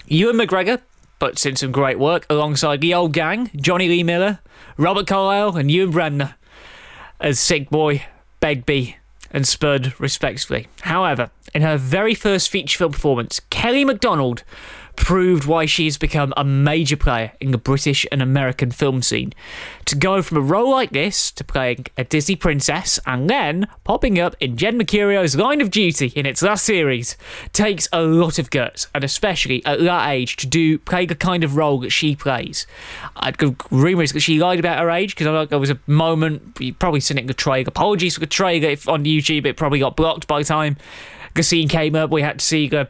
[0.07, 0.81] Ewan McGregor
[1.19, 4.41] puts in some great work alongside the old gang, Jonny Lee Miller,
[4.77, 6.35] Robert Carlyle, and Ewen Bremner
[7.21, 8.05] as Sick Boy,
[8.41, 8.97] Begbie,
[9.31, 10.69] and Spud, respectively.
[10.83, 14.45] However, in her very first feature film performance, Kelly MacDonald
[14.97, 19.33] proved why she's become a major player in the British and American film scene.
[19.85, 24.19] To go from a role like this to playing a Disney princess and then popping
[24.19, 27.17] up in Jed Mercurio's Line of Duty in its last series
[27.53, 31.45] takes a lot of guts, and especially at that age to do play the kind
[31.45, 32.67] of role that she plays.
[33.17, 35.79] I'd go rumours that she lied about her age because I like there was a
[35.87, 37.69] moment you probably seen it in the trailer.
[37.69, 40.77] Apologies for the trailer if on YouTube it probably got blocked by the time
[41.35, 42.11] the scene came up.
[42.11, 42.89] We had to see the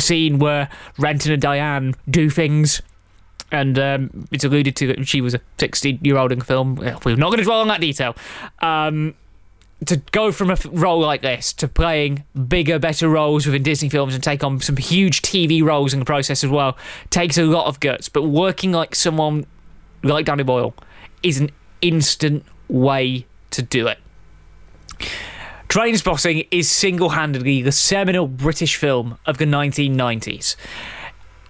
[0.00, 2.82] scene where Renton and Diane do things.
[3.50, 6.76] And um, it's alluded to that she was a 16 year old in the film.
[6.76, 8.14] We're not going to dwell on that detail.
[8.60, 9.14] Um,
[9.86, 14.14] to go from a role like this to playing bigger, better roles within Disney films
[14.14, 16.76] and take on some huge TV roles in the process as well
[17.10, 18.08] takes a lot of guts.
[18.08, 19.46] But working like someone
[20.02, 20.74] like Danny Boyle
[21.22, 23.98] is an instant way to do it.
[25.68, 30.56] Trainspotting is single handedly the seminal British film of the 1990s.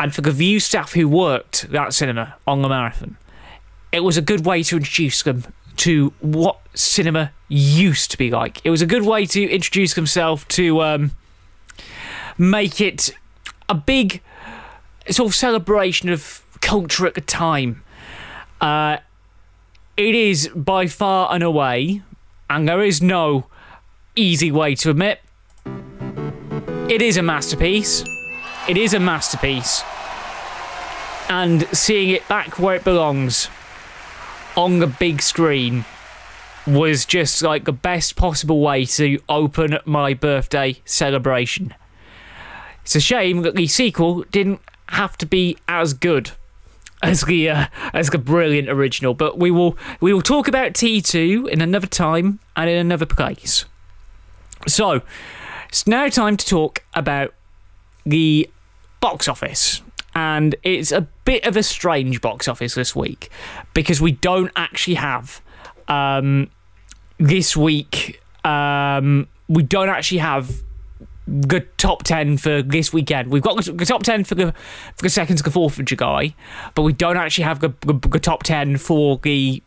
[0.00, 3.16] And for the Vue staff who worked that cinema on the marathon,
[3.92, 5.44] it was a good way to introduce them
[5.76, 8.60] to what cinema used to be like.
[8.64, 11.12] It was a good way to introduce themselves to um,
[12.36, 13.14] make it
[13.68, 14.20] a big
[15.08, 17.84] sort of celebration of culture at the time.
[18.60, 18.96] Uh,
[19.96, 22.02] it is by far and away,
[22.50, 23.46] and there is no
[24.18, 25.20] easy way to admit
[26.88, 28.02] It is a masterpiece.
[28.68, 29.82] It is a masterpiece.
[31.28, 33.48] And seeing it back where it belongs
[34.56, 35.84] on the big screen
[36.66, 41.74] was just like the best possible way to open my birthday celebration.
[42.82, 46.30] It's a shame that the sequel didn't have to be as good
[47.02, 51.48] as the uh, as the brilliant original, but we will we will talk about T2
[51.48, 53.66] in another time and in another place.
[54.68, 55.02] So,
[55.68, 57.34] it's now time to talk about
[58.04, 58.48] the
[59.00, 59.82] box office.
[60.14, 63.30] And it's a bit of a strange box office this week
[63.74, 65.40] because we don't actually have
[65.86, 66.50] um,
[67.18, 68.20] this week.
[68.44, 70.62] Um, we don't actually have
[71.28, 73.30] the top 10 for this weekend.
[73.30, 74.52] We've got the top 10 for the
[74.96, 76.34] for the second to the fourth of July,
[76.74, 79.62] but we don't actually have the, the, the top 10 for the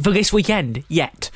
[0.00, 1.30] for this weekend yet.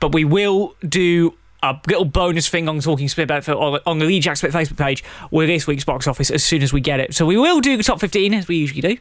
[0.00, 3.48] But we will do a little bonus thing on Talking Smith about
[3.86, 6.72] on the Lee Jack Smith Facebook page with this week's box office as soon as
[6.72, 7.14] we get it.
[7.14, 8.96] So we will do the top 15 as we usually do.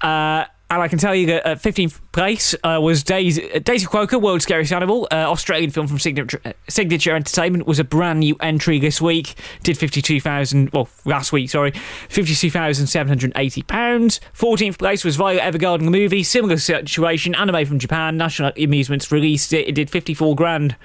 [0.00, 4.20] Uh, and I can tell you that at 15th place uh, was Daisy, Daisy Quokka,
[4.20, 8.78] World's Scariest Animal, uh, Australian film from Signature, Signature Entertainment, was a brand new entry
[8.78, 9.34] this week.
[9.62, 14.20] Did 52,000, well, last week, sorry, £52,780.
[14.36, 19.54] 14th place was Violet Evergarden, the movie, similar situation, anime from Japan, National Amusements released
[19.54, 20.76] it, it did 54 grand.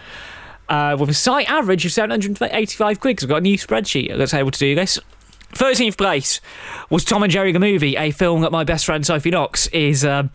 [0.69, 4.33] Uh, with a site average of 785 quid, because I've got a new spreadsheet that's
[4.33, 4.99] able to do this.
[5.53, 6.41] 13th place
[6.89, 10.03] was Tom and Jerry the movie, a film that my best friend Sophie Knox is
[10.03, 10.31] um,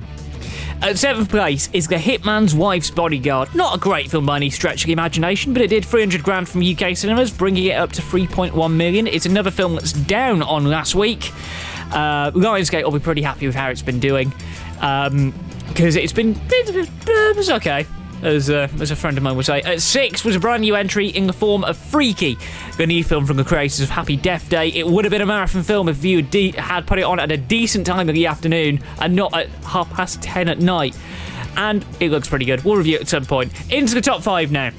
[0.82, 3.54] At seventh place is The Hitman's Wife's Bodyguard.
[3.54, 6.48] Not a great film by any stretch of the imagination, but it did 300 grand
[6.48, 9.06] from UK cinemas, bringing it up to 3.1 million.
[9.06, 11.32] It's another film that's down on last week.
[11.92, 14.30] Uh, Lionsgate will be pretty happy with how it's been doing
[14.76, 15.34] because um,
[15.74, 17.84] it's been it's okay
[18.22, 19.60] as, uh, as a friend of mine would say.
[19.62, 22.38] At six was a brand new entry in the form of Freaky,
[22.76, 24.68] the new film from the creators of Happy Death Day.
[24.68, 27.32] It would have been a marathon film if you de- had put it on at
[27.32, 30.96] a decent time of the afternoon and not at half past ten at night.
[31.56, 32.64] And it looks pretty good.
[32.64, 33.52] We'll review it at some point.
[33.72, 34.70] Into the top five now.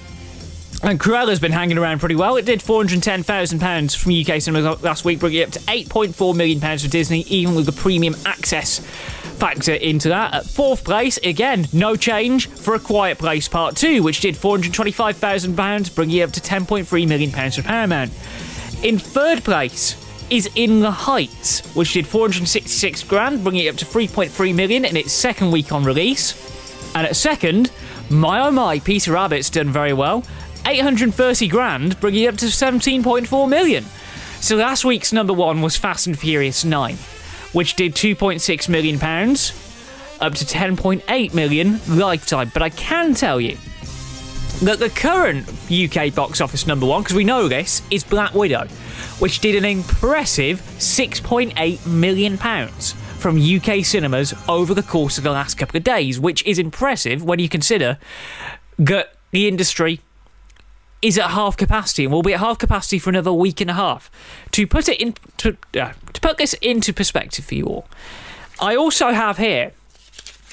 [0.83, 2.37] And Cruella's been hanging around pretty well.
[2.37, 6.87] It did £410,000 from UK cinemas last week, bringing it up to £8.4 million for
[6.87, 8.79] Disney, even with the premium access
[9.41, 10.35] factor into that.
[10.35, 15.95] At fourth place, again, no change for A Quiet Place Part 2, which did £425,000,
[15.95, 18.11] bringing it up to £10.3 million for Paramount.
[18.83, 19.95] In third place
[20.29, 24.95] is In the Heights, which did 466 grand, bringing it up to 3.3 million in
[24.95, 26.93] its second week on release.
[26.93, 27.71] And at second,
[28.11, 30.23] my oh my, Peter Rabbit's done very well.
[30.67, 33.85] 830 grand, bringing it up to 17.4 million.
[34.39, 36.95] So last week's number one was Fast and Furious 9,
[37.53, 39.51] which did 2.6 million pounds,
[40.19, 42.51] up to 10.8 million lifetime.
[42.53, 43.57] But I can tell you
[44.61, 48.67] that the current UK box office number one, because we know this, is Black Widow,
[49.19, 55.55] which did an impressive £6.8 million from UK cinemas over the course of the last
[55.55, 57.97] couple of days, which is impressive when you consider
[58.77, 59.99] that the industry
[61.01, 63.73] is at half capacity and will be at half capacity for another week and a
[63.73, 64.11] half.
[64.51, 67.87] To put it in to, uh, to put this into perspective for you all,
[68.59, 69.71] I also have here.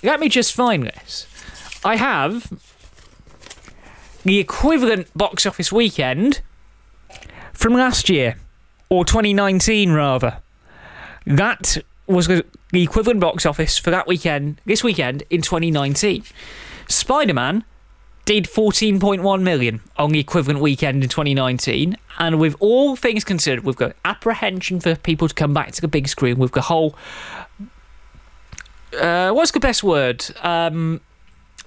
[0.03, 1.26] Let me just find this.
[1.84, 2.53] I have
[4.24, 6.40] the equivalent box office weekend
[7.53, 8.36] from last year,
[8.88, 10.38] or 2019 rather.
[11.26, 16.24] That was the equivalent box office for that weekend, this weekend in 2019.
[16.88, 17.64] Spider Man
[18.29, 21.97] did 14.1 million on the equivalent weekend in 2019.
[22.18, 25.89] And with all things considered, we've got apprehension for people to come back to the
[25.89, 26.95] big screen, with the whole.
[29.01, 30.26] Uh, what's the best word?
[30.43, 31.01] Um,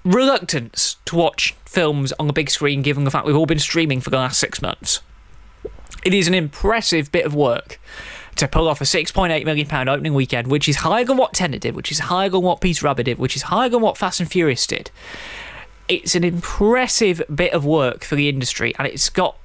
[0.05, 3.99] reluctance to watch films on the big screen, given the fact we've all been streaming
[3.99, 5.01] for the last six months.
[6.03, 7.80] It is an impressive bit of work
[8.36, 11.76] to pull off a £6.8 million opening weekend, which is higher than what Tenet did,
[11.76, 14.30] which is higher than what Peter Rabbit did, which is higher than what Fast and
[14.30, 14.91] Furious did.
[15.91, 19.35] It's an impressive bit of work for the industry, and it's got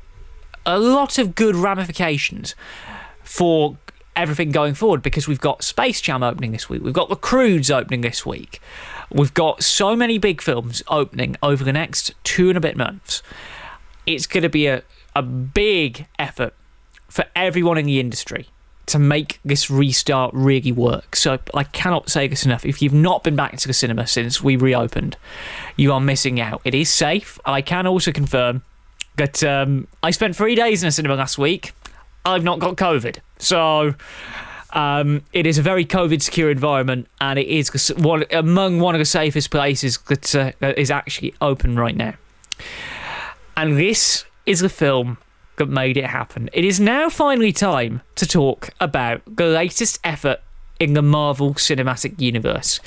[0.64, 2.54] a lot of good ramifications
[3.24, 3.78] for
[4.14, 7.68] everything going forward because we've got Space Jam opening this week, we've got The Croods
[7.68, 8.60] opening this week,
[9.10, 13.24] we've got so many big films opening over the next two and a bit months.
[14.06, 14.84] It's going to be a,
[15.16, 16.54] a big effort
[17.08, 18.50] for everyone in the industry
[18.86, 21.16] to make this restart really work.
[21.16, 22.64] So I cannot say this enough.
[22.64, 25.16] If you've not been back to the cinema since we reopened,
[25.76, 26.60] you are missing out.
[26.64, 27.38] It is safe.
[27.44, 28.62] I can also confirm
[29.16, 31.72] that um, I spent three days in a cinema last week.
[32.24, 33.18] I've not got COVID.
[33.38, 33.94] So
[34.72, 39.00] um, it is a very COVID secure environment and it is one, among one of
[39.00, 42.14] the safest places that uh, is actually open right now.
[43.56, 45.18] And this is a film
[45.64, 46.50] made it happen.
[46.52, 50.40] It is now finally time to talk about the latest effort
[50.78, 52.80] in the Marvel Cinematic Universe.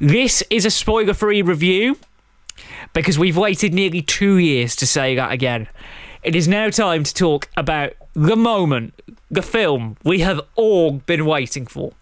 [0.00, 1.96] This is a spoiler free review
[2.92, 5.68] because we've waited nearly two years to say that again.
[6.22, 9.00] It is now time to talk about the moment,
[9.30, 11.92] the film we have all been waiting for.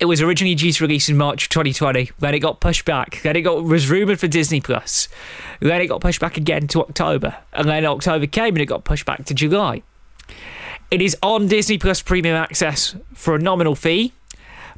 [0.00, 3.36] It was originally due to release in March 2020, then it got pushed back, then
[3.36, 5.08] it got was rumoured for Disney Plus,
[5.60, 8.84] then it got pushed back again to October, and then October came and it got
[8.84, 9.82] pushed back to July.
[10.90, 14.12] It is on Disney Plus Premium Access for a nominal fee,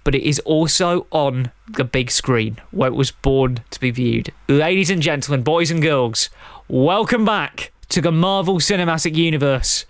[0.05, 4.33] but it is also on the big screen where it was born to be viewed.
[4.47, 6.29] Ladies and gentlemen, boys and girls,
[6.69, 9.87] welcome back to the Marvel Cinematic Universe.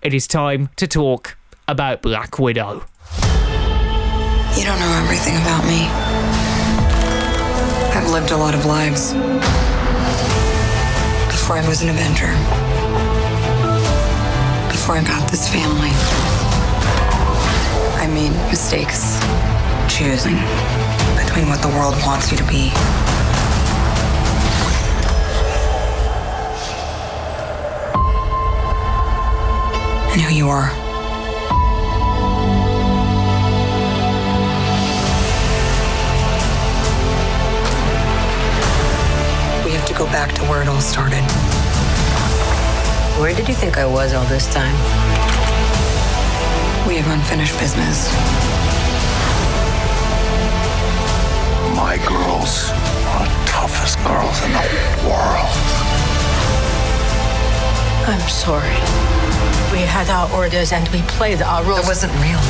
[0.00, 1.36] It is time to talk
[1.68, 2.86] about Black Widow.
[4.56, 5.86] You don't know everything about me.
[7.94, 9.12] I've lived a lot of lives.
[11.28, 12.32] Before I was an Avenger.
[14.72, 15.92] Before I got this family.
[18.00, 19.20] I made mistakes
[19.92, 20.36] choosing
[21.22, 22.72] between what the world wants you to be
[30.12, 30.85] and who you are.
[39.96, 41.24] Go back to where it all started.
[43.18, 44.74] Where did you think I was all this time?
[46.86, 48.12] We have unfinished business.
[51.74, 52.68] My girls
[53.16, 55.56] are the toughest girls in the world.
[58.06, 58.76] I'm sorry.
[59.72, 61.80] We had our orders and we played our roles.
[61.80, 62.40] It wasn't real.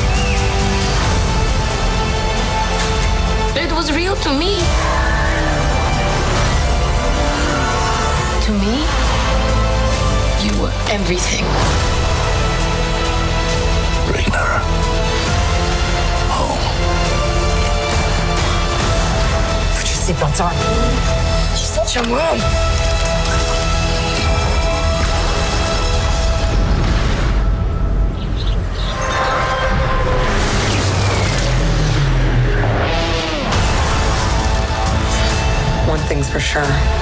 [3.63, 5.16] It was real to me.
[8.47, 8.77] To me,
[10.45, 11.45] you were everything.
[14.07, 14.61] Bring her
[16.31, 16.63] home.
[19.75, 20.55] Put your seatbelt on.
[21.57, 22.39] She's such a mom.
[35.89, 36.96] One thing's for sure.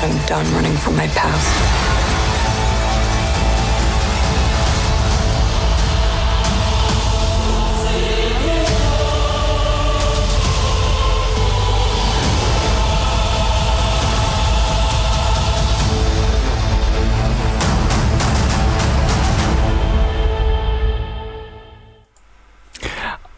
[0.00, 2.17] I'm done running from my past.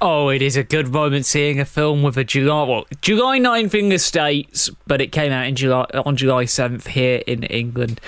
[0.02, 3.74] Oh, it is a good moment seeing a film with a July well, July 9th
[3.74, 8.00] in the States, but it came out in July on July 7th here in England.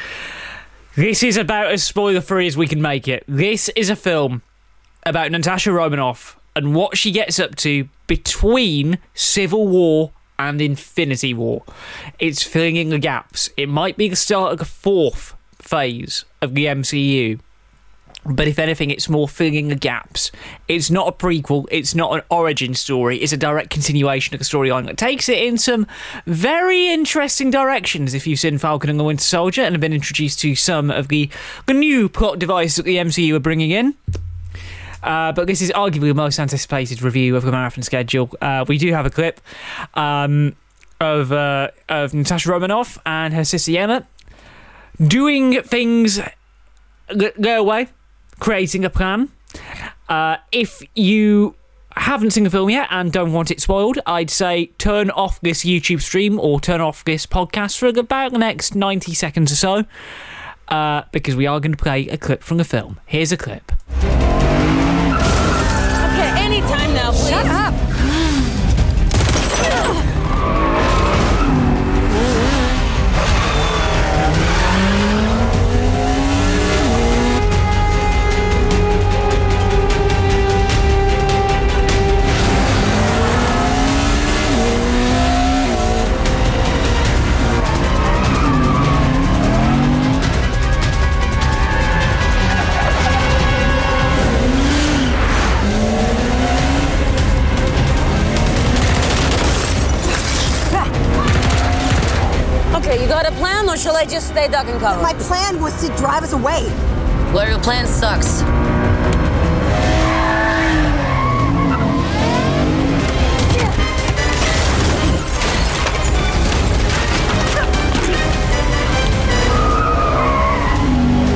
[0.97, 3.25] This is about as spoiler free as we can make it.
[3.29, 4.41] This is a film
[5.05, 11.63] about Natasha Romanoff and what she gets up to between Civil War and Infinity War.
[12.19, 13.51] It's filling in the gaps.
[13.59, 17.39] It might be the start of the fourth phase of the MCU.
[18.25, 20.31] But if anything, it's more filling the gaps.
[20.69, 24.45] It's not a prequel, it's not an origin story, it's a direct continuation of the
[24.45, 25.89] storyline that takes it in some
[26.27, 30.39] very interesting directions if you've seen Falcon and the Winter Soldier and have been introduced
[30.41, 31.29] to some of the,
[31.67, 33.95] the new plot devices that the MCU are bringing in.
[35.03, 38.31] Uh, but this is arguably the most anticipated review of the marathon schedule.
[38.41, 39.41] Uh, we do have a clip
[39.95, 40.55] um,
[41.01, 44.07] of uh, of Natasha Romanoff and her sister Emma
[45.05, 46.21] doing things
[47.37, 47.89] their way,
[48.39, 49.31] creating a plan.
[50.09, 51.55] Uh, if you
[51.97, 55.65] haven't seen the film yet and don't want it spoiled, I'd say turn off this
[55.65, 59.85] YouTube stream or turn off this podcast for about the next 90 seconds or so.
[60.69, 62.99] Uh, because we are going to play a clip from the film.
[63.05, 63.73] Here's a clip.
[103.73, 105.01] Or shall I just stay duck and cover?
[105.01, 106.65] My plan was to drive us away.
[107.33, 108.43] Well, your plan sucks.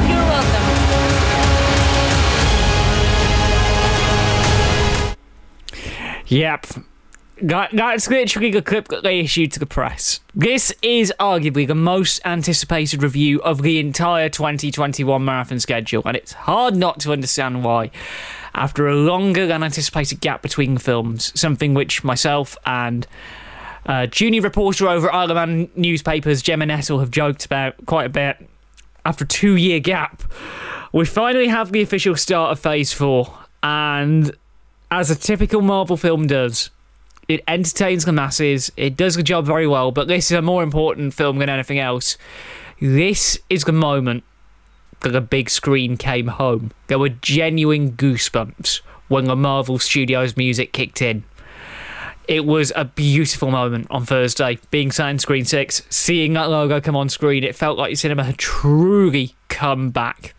[0.07, 0.67] You're welcome.
[6.27, 6.67] Yep.
[7.43, 10.21] That, that's literally the clip that they issued to the press.
[10.35, 16.33] This is arguably the most anticipated review of the entire 2021 marathon schedule, and it's
[16.33, 17.91] hard not to understand why.
[18.55, 23.07] After a longer than anticipated gap between films, something which myself and
[23.85, 28.49] uh, junior reporter over at Man newspapers, Gemma Nettle, have joked about quite a bit.
[29.05, 30.23] After a two year gap,
[30.91, 33.33] we finally have the official start of Phase 4,
[33.63, 34.35] and
[34.91, 36.71] as a typical Marvel film does,
[37.29, 40.63] it entertains the masses, it does the job very well, but this is a more
[40.63, 42.17] important film than anything else.
[42.81, 44.25] This is the moment
[45.01, 46.73] that the big screen came home.
[46.87, 51.25] There were genuine goosebumps when the Marvel Studios music kicked in.
[52.29, 56.81] It was a beautiful moment on Thursday, being sat in screen six, seeing that logo
[56.81, 57.45] come on screen.
[57.45, 60.35] It felt like the cinema had truly come back.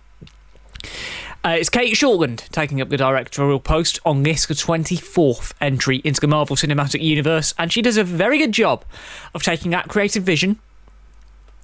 [1.47, 6.19] Uh, it's Cate Shortland taking up the directorial post on this, the 24th entry into
[6.19, 8.83] the Marvel Cinematic Universe, and she does a very good job
[9.33, 10.59] of taking that creative vision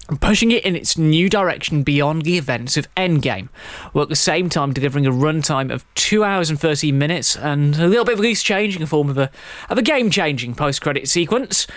[0.08, 3.50] and pushing it in its new direction beyond the events of Endgame,
[3.92, 7.76] while at the same time delivering a runtime of 2 hours and 13 minutes and
[7.76, 9.30] a little bit of a loose change in the form of a,
[9.70, 11.68] of a game changing post credit sequence,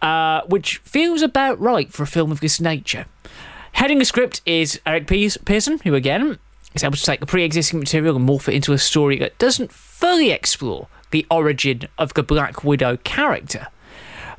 [0.00, 3.06] uh, which feels about right for a film of this nature.
[3.74, 6.40] Heading the script is Eric Pearson, who again
[6.74, 9.38] is able to take the pre existing material and morph it into a story that
[9.38, 13.68] doesn't fully explore the origin of the Black Widow character,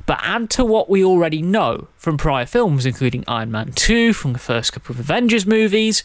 [0.06, 4.34] but add to what we already know from prior films, including Iron Man 2, from
[4.34, 6.04] the first couple of Avengers movies.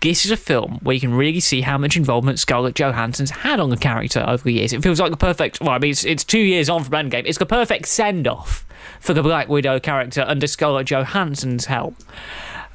[0.00, 3.60] This is a film where you can really see how much involvement Scarlett Johansson's had
[3.60, 4.72] on the character over the years.
[4.72, 7.24] It feels like the perfect, well, I mean, it's, it's two years on from Endgame,
[7.26, 8.64] it's the perfect send off
[9.00, 11.96] for the Black Widow character under Scarlett Johansson's help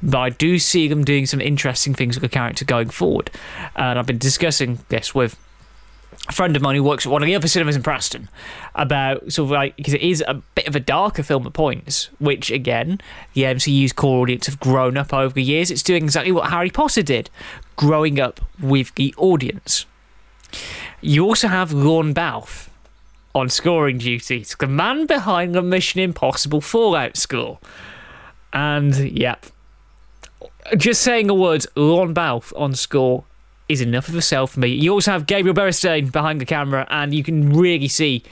[0.02, 3.30] but I do see them doing some interesting things with the character going forward.
[3.76, 5.38] And I've been discussing this with
[6.28, 8.28] a friend of mine who works at one of the other cinemas in Preston
[8.74, 12.10] about sort of like because it is a bit of a darker film at points,
[12.18, 13.00] which again
[13.34, 15.70] the MCU's core audience have grown up over the years.
[15.70, 17.30] It's doing exactly what Harry Potter did,
[17.76, 19.86] growing up with the audience.
[21.00, 22.68] You also have Lorne Balfe
[23.34, 27.58] on scoring duty, the man behind the Mission Impossible Fallout score.
[28.52, 29.46] And yep,
[30.76, 33.24] just saying a word, Lorne Balfe on score
[33.68, 34.68] is enough of a sell for me.
[34.68, 38.24] You also have Gabriel Beristain behind the camera, and you can really see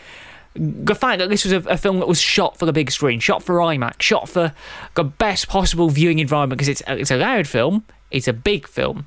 [0.54, 3.20] the fact that this was a, a, film that was shot for the big screen,
[3.20, 4.52] shot for IMAX, shot for
[4.94, 9.06] the best possible viewing environment because it's it's a loud film, it's a big film,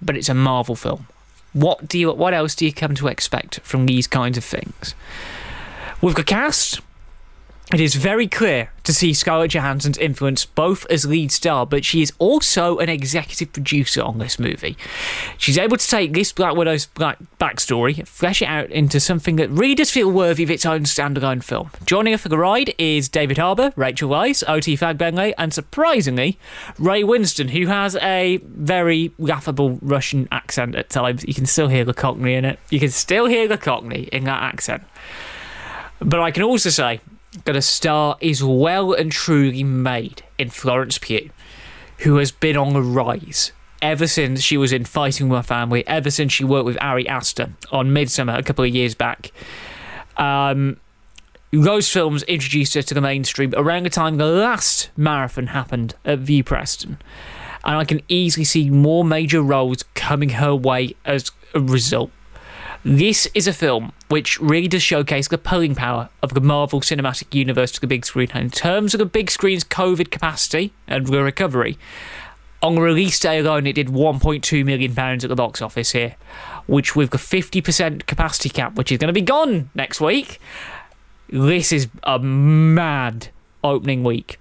[0.00, 1.06] but it's a Marvel film.
[1.52, 4.94] what do you what else do you come to expect from these kinds of things?
[6.00, 6.80] With the cast,
[7.72, 12.00] it is very clear to see Scarlett Johansson's influence both as lead star, but she
[12.00, 14.76] is also an executive producer on this movie.
[15.36, 19.50] She's able to take this Black Widow's black backstory, flesh it out into something that
[19.50, 21.72] really does feel worthy of its own standalone film.
[21.84, 26.38] Joining her for the ride is David Harbour, Rachel Weisz, Oti Fagbenle, and surprisingly,
[26.78, 31.24] Ray Winstone, who has a very laughable Russian accent at times.
[31.26, 32.60] You can still hear the Cockney in it.
[32.70, 34.84] You can still hear the Cockney in that accent.
[35.98, 37.00] But I can also say
[37.44, 41.30] that a star is well and truly made in Florence Pugh,
[41.98, 45.86] who has been on the rise ever since she was in Fighting with My Family,
[45.86, 49.32] ever since she worked with Ari Aster on Midsommar a couple of years back.
[50.16, 50.78] Um,
[51.52, 56.18] those films introduced her to the mainstream around the time the last marathon happened at
[56.20, 56.98] Vue Preston.
[57.64, 62.10] And I can easily see more major roles coming her way as a result.
[62.88, 67.34] This is a film which really does showcase the pulling power of the Marvel Cinematic
[67.34, 68.28] Universe to the big screen.
[68.32, 71.78] And in terms of the big screen's COVID capacity and the recovery,
[72.62, 76.14] on release day alone, it did £1.2 million at the box office here,
[76.68, 80.40] which with the 50% capacity cap, which is going to be gone next week,
[81.28, 83.30] this is a mad
[83.64, 84.38] opening week.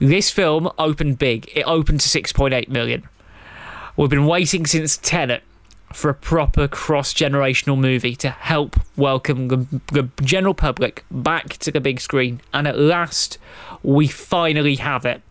[0.00, 1.48] This film opened big.
[1.54, 3.08] It opened to 6.8 million.
[3.96, 5.44] We've been waiting since Tenet
[5.96, 11.70] for a proper cross generational movie to help welcome the, the, general public back to
[11.70, 12.40] the big screen.
[12.52, 13.38] And at last,
[13.82, 15.22] we finally have it.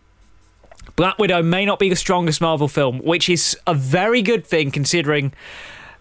[0.96, 4.70] Black Widow may not be the strongest Marvel film, which is a very good thing
[4.70, 5.32] considering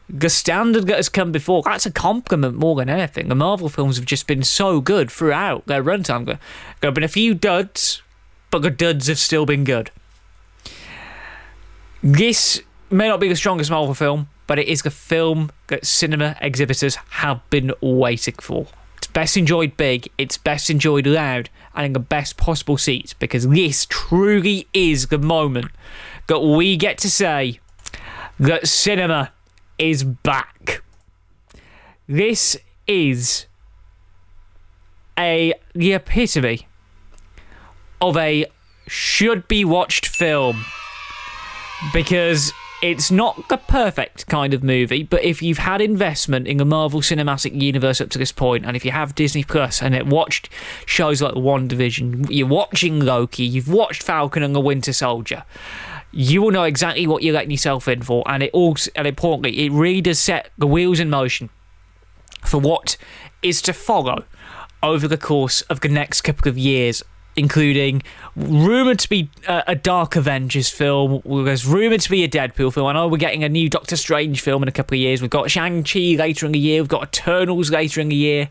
[0.09, 1.61] the standard that has come before.
[1.63, 3.29] That's a compliment more than anything.
[3.29, 6.25] The Marvel films have just been so good throughout their runtime.
[6.25, 6.37] There
[6.81, 8.01] have been a few duds,
[8.49, 9.91] but the duds have still been good.
[12.03, 16.35] This may not be the strongest Marvel film, but it is the film that cinema
[16.41, 18.67] exhibitors have been waiting for.
[18.97, 23.47] It's best enjoyed big, it's best enjoyed loud, and in the best possible seats because
[23.47, 25.71] this truly is the moment
[26.27, 27.59] that we get to say
[28.39, 29.31] that cinema
[29.77, 30.83] is back.
[32.07, 33.45] This is
[35.17, 36.67] a the epitome
[38.01, 38.45] of a
[38.87, 40.65] should be watched film
[41.93, 46.65] because it's not the perfect kind of movie, but if you've had investment in the
[46.65, 50.07] Marvel Cinematic Universe up to this point, and if you have Disney Plus and it
[50.07, 50.49] watched
[50.85, 55.43] shows like WandaVision, you're watching Loki, you've watched Falcon and the Winter Soldier,
[56.11, 59.65] you will know exactly what you're letting yourself in for, and it also, and importantly,
[59.65, 61.49] it really does set the wheels in motion
[62.43, 62.97] for what
[63.43, 64.25] is to follow
[64.81, 67.03] over the course of the next couple of years
[67.35, 68.03] including
[68.35, 71.21] rumored to be a, a, Dark Avengers film.
[71.25, 72.87] There's rumored to be a Deadpool film.
[72.87, 75.21] I know we're getting a new Doctor Strange film in a couple of years.
[75.21, 76.81] We've got Shang-Chi later in the year.
[76.81, 78.49] We've got Eternals later in the year.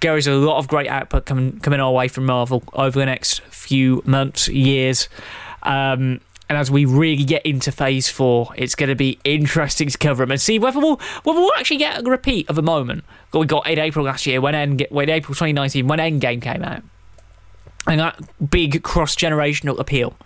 [0.00, 3.06] There is a lot of great output coming coming our way from Marvel over the
[3.06, 5.08] next few months, years.
[5.62, 9.98] Um, and as we really get into phase four, it's going to be interesting to
[9.98, 13.04] cover them and see whether we'll, whether we'll actually get a repeat of a moment
[13.32, 16.62] that we got in April last year when End, when April 2019 when Endgame came
[16.62, 16.82] out
[17.86, 18.20] and that
[18.50, 20.16] big cross generational appeal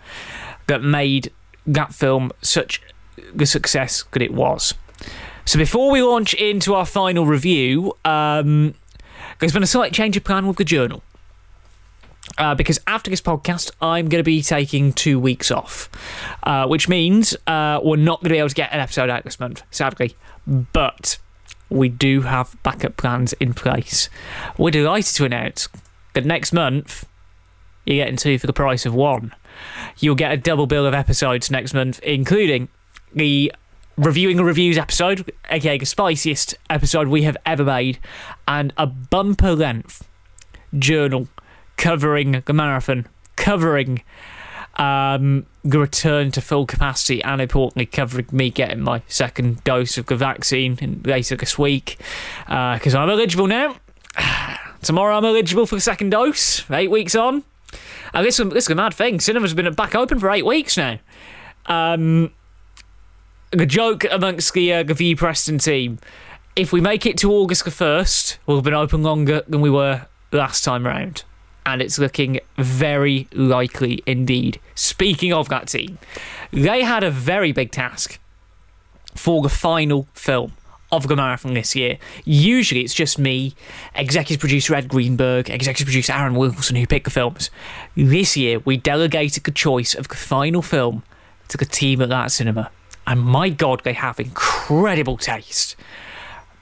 [0.67, 1.31] that made
[1.65, 2.81] that film such
[3.33, 4.73] the success that it was.
[5.45, 8.75] So before we launch into our final review, um,
[9.39, 11.03] there's been a slight change of plan with the journal.
[12.37, 15.89] Uh, because after this podcast, I'm going to be taking two weeks off,
[16.43, 19.23] uh, which means uh, we're not going to be able to get an episode out
[19.23, 20.15] this month, sadly.
[20.47, 21.17] But
[21.69, 24.09] we do have backup plans in place.
[24.57, 25.67] We're delighted to announce
[26.13, 27.05] that next month
[27.95, 29.33] you're getting two for the price of one.
[29.99, 32.69] You'll get a double bill of episodes next month, including
[33.13, 33.51] the
[33.97, 37.99] reviewing a reviews episode, aka the spiciest episode we have ever made,
[38.47, 40.07] and a bumper length
[40.77, 41.27] journal
[41.77, 44.01] covering the marathon, covering
[44.77, 50.05] um, the return to full capacity, and importantly, covering me getting my second dose of
[50.07, 51.97] the vaccine later this week
[52.45, 53.75] because uh, I'm eligible now.
[54.81, 57.43] Tomorrow I'm eligible for the second dose, eight weeks on.
[58.13, 59.19] And this, this is a mad thing.
[59.19, 60.99] Cinema's been back open for eight weeks now.
[61.67, 62.33] Um,
[63.51, 65.99] the joke amongst the, uh, the Vue Preston team
[66.55, 69.69] if we make it to August the 1st, we'll have been open longer than we
[69.69, 71.23] were last time round.
[71.65, 74.59] And it's looking very likely indeed.
[74.75, 75.99] Speaking of that team,
[76.51, 78.19] they had a very big task
[79.15, 80.53] for the final film
[80.91, 81.97] of the marathon this year.
[82.25, 83.55] Usually it's just me,
[83.95, 87.49] executive producer Ed Greenberg, executive producer Aaron Wilson who pick the films.
[87.95, 91.03] This year we delegated the choice of the final film
[91.47, 92.71] to the team at that cinema.
[93.07, 95.75] And my God, they have incredible incredible taste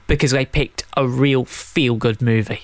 [0.06, 2.62] because they picked a real feel good movie.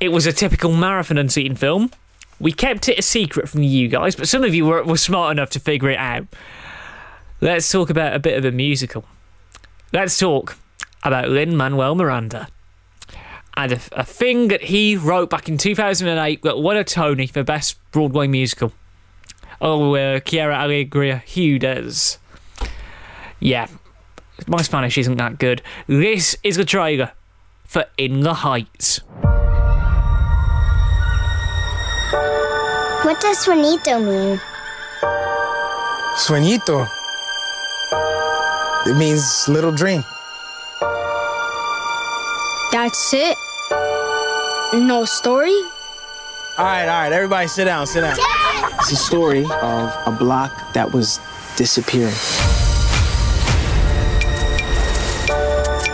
[0.00, 1.90] It was a typical marathon unseen film.
[2.38, 5.32] We kept it a secret from you guys, but some of you were, were smart
[5.32, 6.26] enough to figure it out.
[7.40, 9.04] Let's talk about a bit of a musical.
[9.92, 10.56] Let's talk
[11.02, 12.46] about Lin Manuel Miranda
[13.56, 17.42] and a, a thing that he wrote back in 2008 that won a Tony for
[17.42, 18.72] Best Broadway Musical.
[19.60, 22.18] Oh, uh, Quiara Alegría Hudes.
[23.40, 23.66] Yeah,
[24.46, 25.60] my Spanish isn't that good.
[25.88, 27.10] This is the trailer
[27.64, 29.00] for In the Heights.
[33.02, 34.40] What does sueñito mean?
[36.14, 36.99] Sueñito.
[38.90, 40.02] It means little dream.
[42.72, 43.36] That's it?
[44.74, 45.54] No story?
[46.58, 48.16] All right, all right, everybody sit down, sit down.
[48.80, 51.20] It's a story of a block that was
[51.56, 52.12] disappearing.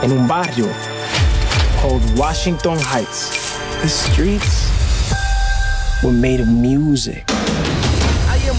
[0.03, 0.72] In un barrio
[1.82, 3.59] called Washington Heights.
[3.82, 4.72] The streets
[6.03, 7.26] were made of music.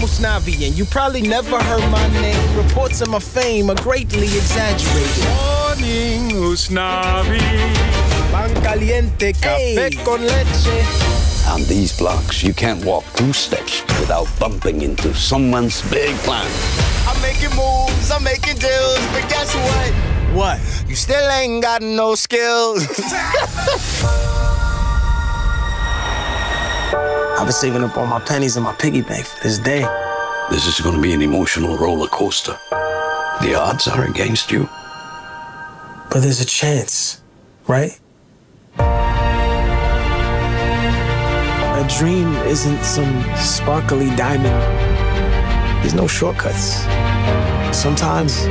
[0.00, 2.56] am and you probably never heard my name.
[2.56, 5.24] Reports of my fame are greatly exaggerated.
[5.24, 7.40] Morning, Usnavi.
[8.30, 11.48] Pan caliente, café con leche.
[11.48, 16.46] On these blocks, you can't walk two steps without bumping into someone's big plan.
[17.08, 19.92] I'm making moves, I'm making deals, but guess what?
[20.32, 20.60] What?
[20.88, 22.86] You still ain't got no skills.
[27.38, 29.82] I've been saving up all my pennies in my piggy bank for this day.
[30.50, 32.58] This is going to be an emotional roller coaster.
[32.72, 34.68] The odds are against you.
[36.10, 37.22] But there's a chance,
[37.68, 37.96] right?
[38.76, 38.80] A
[41.96, 44.56] dream isn't some sparkly diamond.
[45.82, 46.82] There's no shortcuts.
[47.78, 48.42] Sometimes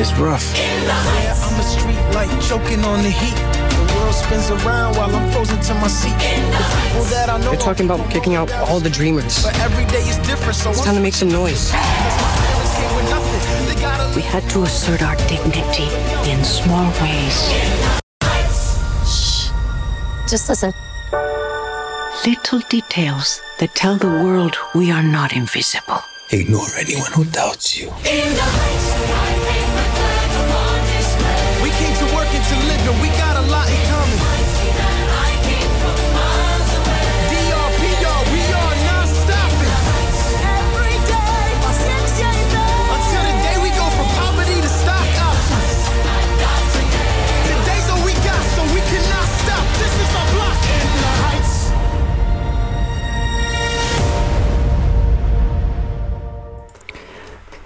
[0.00, 0.52] it's rough.
[0.58, 3.36] Yeah, I'm a street light choking on the heat.
[3.70, 6.10] The world spins around while I'm frozen to my seat.
[6.10, 9.44] The people that I know They're talking about kicking out all the dreamers.
[9.44, 11.70] But every day is different, so It's time to make some noise.
[14.16, 15.86] We had to assert our dignity
[16.28, 17.36] in small ways.
[19.06, 19.50] Shh.
[20.28, 20.72] Just listen.
[22.26, 26.02] Little details that tell the world we are not invisible.
[26.30, 27.92] Ignore anyone who doubts you.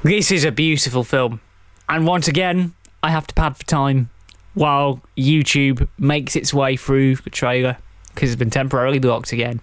[0.03, 1.41] This is a beautiful film.
[1.89, 4.11] And once again, I have to pad for time
[4.55, 7.79] while YouTube makes its way through the trailer
[8.15, 9.61] because it's been temporarily blocked again.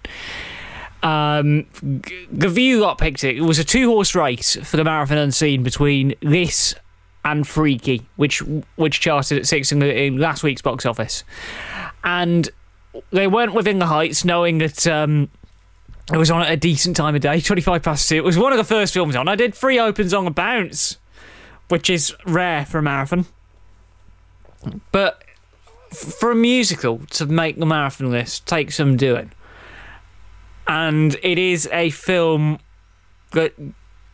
[1.02, 3.36] Um, G- Gavue got picked it.
[3.36, 6.74] It was a two horse race for the Marathon Unseen between this
[7.24, 8.40] and Freaky, which
[8.76, 11.24] which charted at six in, the, in last week's box office.
[12.04, 12.48] And
[13.10, 15.30] they weren't within the heights, knowing that um,
[16.12, 18.16] it was on at a decent time of day, 25 past two.
[18.16, 19.28] It was one of the first films on.
[19.28, 20.98] I did three opens on a bounce,
[21.68, 23.26] which is rare for a marathon.
[24.92, 25.22] But
[25.92, 29.32] for a musical to make the marathon list takes some doing.
[30.66, 32.58] And it is a film
[33.32, 33.54] that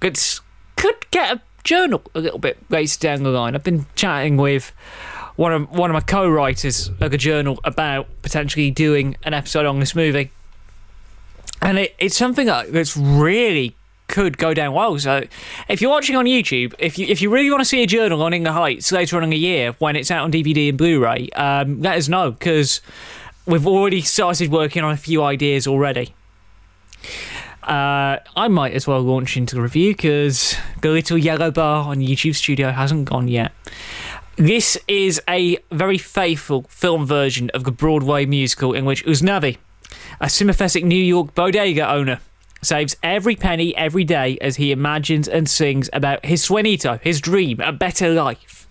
[0.00, 0.40] that's,
[0.76, 3.54] could get a journal a little bit later down the line.
[3.54, 4.72] I've been chatting with
[5.36, 9.80] one of one of my co-writers of a journal about potentially doing an episode on
[9.80, 10.30] this movie
[11.62, 13.76] and it, it's something that, that's really
[14.08, 14.98] could go down well.
[14.98, 15.24] So,
[15.68, 18.22] if you're watching on YouTube, if you if you really want to see a journal
[18.22, 20.76] on In the Heights later on in the year when it's out on DVD and
[20.76, 22.82] Blu-ray, um, let us know because
[23.46, 26.14] we've already started working on a few ideas already.
[27.62, 31.98] Uh, I might as well launch into the review because the little yellow bar on
[31.98, 33.52] YouTube Studio hasn't gone yet.
[34.36, 39.58] This is a very faithful film version of the Broadway musical in which Usnavi,
[40.20, 42.20] a sympathetic New York bodega owner,
[42.62, 47.60] saves every penny every day as he imagines and sings about his sueñito, his dream,
[47.60, 48.68] a better life.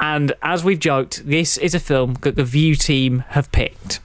[0.00, 4.00] And as we've joked, this is a film that the Vue team have picked.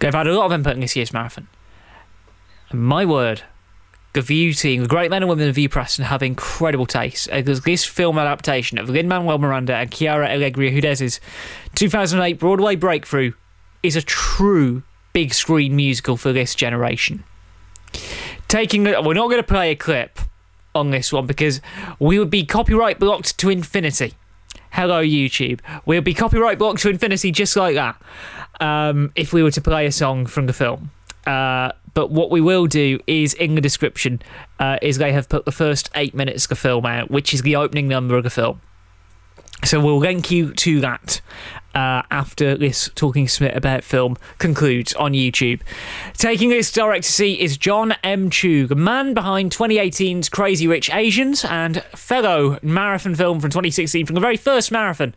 [0.00, 1.46] They've had a lot of input in this year's marathon.
[2.70, 3.42] And my word,
[4.14, 7.28] the Vue team, the great men and women of Vue Preston have incredible taste.
[7.30, 11.20] Uh, because this film adaptation of Lin Manuel Miranda and Quiara Alegría Hudes's
[11.76, 13.32] 2008 Broadway breakthrough
[13.84, 14.82] is a true
[15.12, 17.22] big screen musical for this generation.
[18.48, 20.18] Taking, the, we're not going to play a clip
[20.74, 21.60] on this one because
[22.00, 24.14] we would be copyright blocked to infinity.
[24.70, 25.60] Hello, YouTube.
[25.86, 28.00] We'll be copyright blocked to infinity just like that
[28.58, 30.90] um, if we were to play a song from the film.
[31.26, 34.20] Uh, but what we will do is in the description
[34.58, 37.42] uh, is they have put the first eight minutes of the film out, which is
[37.42, 38.60] the opening number of the film.
[39.64, 41.22] So we'll link you to that
[41.74, 45.60] uh, after this Talking Smith about film concludes on YouTube.
[46.14, 48.28] Taking this direct to see is John M.
[48.28, 54.14] Chu, the man behind 2018's Crazy Rich Asians and fellow marathon film from 2016 from
[54.14, 55.14] the very first marathon.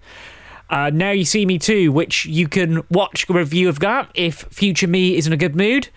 [0.69, 4.43] Uh, now You See Me Too, which you can watch a review of that if
[4.49, 5.89] future me is in a good mood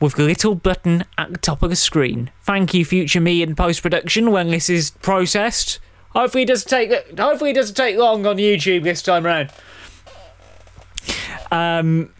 [0.00, 2.30] with the little button at the top of the screen.
[2.42, 5.78] Thank you, future me in post production when this is processed.
[6.10, 9.50] Hopefully it doesn't take hopefully it doesn't take long on YouTube this time around.
[11.52, 12.12] Um,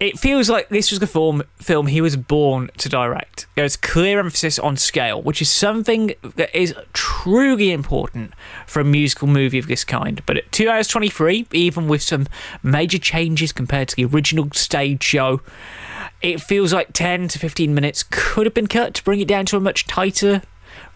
[0.00, 3.46] it feels like this was the form film he was born to direct.
[3.56, 8.32] There's clear emphasis on scale, which is something that is truly important
[8.66, 10.22] for a musical movie of this kind.
[10.24, 12.28] But at 2 hours 23, even with some
[12.62, 15.40] major changes compared to the original stage show,
[16.22, 19.46] it feels like 10 to 15 minutes could have been cut to bring it down
[19.46, 20.42] to a much tighter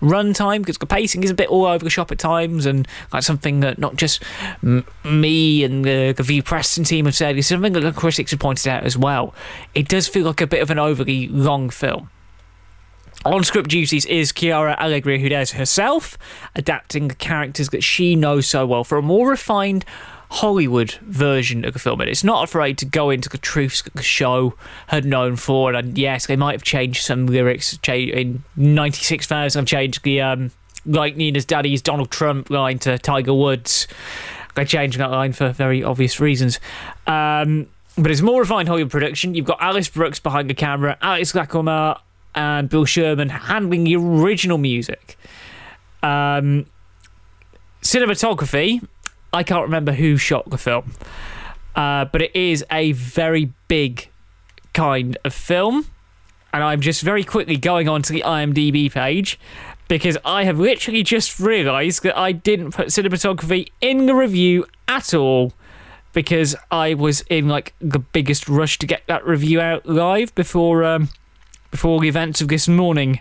[0.01, 3.23] runtime because the pacing is a bit all over the shop at times and like
[3.23, 4.23] something that not just
[4.63, 8.31] m- me and the, the Vue Preston team have said, it's something that the critics
[8.31, 9.35] have pointed out as well.
[9.75, 12.11] It does feel like a bit of an overly long film.
[13.25, 16.19] On script duties is Quiara Alegría, who does herself,
[16.57, 19.85] adapting the characters that she knows so well for a more refined
[20.33, 22.01] Hollywood version of the film.
[22.01, 24.55] And it's not afraid to go into the truths that the show
[24.87, 25.75] had known for.
[25.75, 27.79] And yes, they might have changed some lyrics.
[27.87, 30.51] In 96,000, I've changed the, um,
[30.87, 33.87] like Nina's daddy's Donald Trump line to Tiger Woods.
[34.55, 36.61] They changed that line for very obvious reasons.
[37.07, 37.67] Um,
[37.99, 39.35] but it's more refined Hollywood production.
[39.35, 42.01] You've got Alice Brooks behind the camera, Alex Lacamoire
[42.35, 45.19] and Bill Sherman handling the original music.
[46.03, 46.65] Um,
[47.83, 48.81] cinematography
[49.33, 50.93] I can't remember who shot the film,
[51.75, 54.09] uh, but it is a very big
[54.73, 55.87] kind of film.
[56.53, 59.41] And I'm just very quickly going on to the IMDb page
[59.89, 65.15] because I have literally just realised that I didn't put cinematography in the review at
[65.15, 65.53] all
[66.13, 70.85] because I was in like the biggest rush to get that review out live before
[70.85, 71.09] um,
[71.71, 73.21] before the events of this morning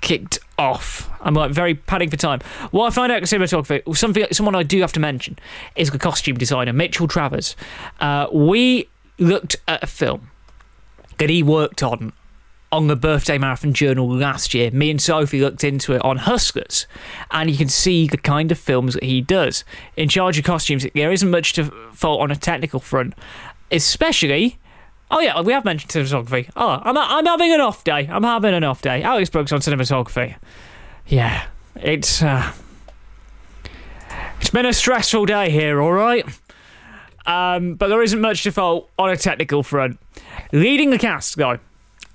[0.00, 1.07] kicked off.
[1.28, 2.40] I'm like very padding for time.
[2.70, 5.38] What I find out cinematography, something, someone I do have to mention,
[5.76, 7.54] is the costume designer Mitchell Travers.
[8.00, 10.30] Uh, we looked at a film
[11.18, 12.14] that he worked on
[12.72, 14.70] on the Birthday Marathon Journal last year.
[14.70, 16.86] Me and Sophie looked into it on Hustlers,
[17.30, 19.64] and you can see the kind of films that he does.
[19.96, 23.14] In charge of costumes, there isn't much to fault on a technical front,
[23.70, 24.58] especially
[25.10, 26.50] Oh yeah, we have mentioned cinematography.
[26.56, 28.08] Oh, I'm I'm having an off day.
[28.10, 29.02] I'm having an off day.
[29.02, 30.36] Alex Brooks on cinematography.
[31.08, 31.46] Yeah,
[31.76, 32.52] it's uh,
[34.40, 35.80] it's been a stressful day here.
[35.80, 36.24] All right.
[37.26, 39.98] Um, but there isn't much to fault on a technical front.
[40.52, 41.58] Leading the cast, though,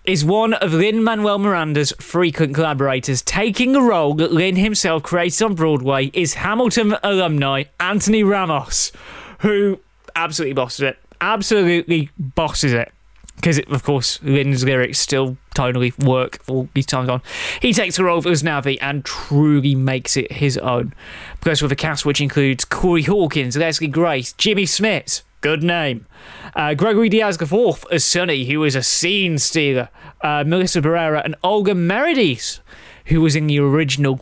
[0.06, 3.22] is one of Lin Manuel Miranda's frequent collaborators.
[3.22, 8.92] Taking a role that Lin himself created on Broadway is Hamilton alumni Anthony Ramos,
[9.40, 9.80] who
[10.16, 12.92] absolutely bosses it absolutely bosses it.
[13.44, 17.22] Because, of course, Lin's lyrics still tonally work all these times on.
[17.62, 20.94] He takes the role of Usnavi and truly makes it his own.
[21.42, 26.06] Because with a cast which includes Corey Hawkins, Leslie Grace, Jimmy Smits, good name,
[26.56, 29.90] uh, Gregory Diaz IV as Sonny, who was a scene stealer,
[30.22, 32.62] uh, Melissa Barrera, and Olga Merediz,
[33.08, 34.22] who was in the original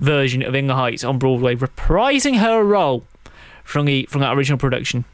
[0.00, 3.04] version of In the Heights on Broadway, reprising her role
[3.64, 5.04] from the from that original production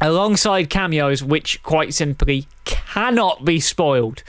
[0.00, 4.22] alongside cameos which quite simply cannot be spoiled.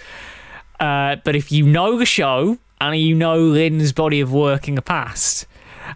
[0.80, 4.76] Uh, but if you know the show and you know Lin's body of work in
[4.76, 5.46] the past,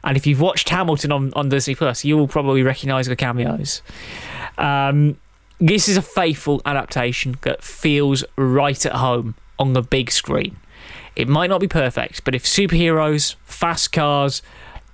[0.03, 3.81] and if you've watched Hamilton on, on Disney Plus, you will probably recognise the cameos.
[4.57, 5.17] Um,
[5.59, 10.57] this is a faithful adaptation that feels right at home on the big screen.
[11.15, 14.41] It might not be perfect, but if superheroes, fast cars,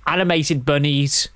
[0.06, 1.28] animated bunnies,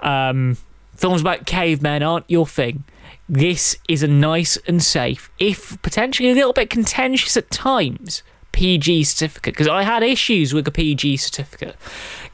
[0.00, 0.56] um,
[0.94, 2.84] films about cavemen aren't your thing,
[3.28, 8.22] this is a nice and safe, if potentially a little bit contentious at times,
[8.52, 9.54] PG certificate.
[9.54, 11.76] Because I had issues with the PG certificate.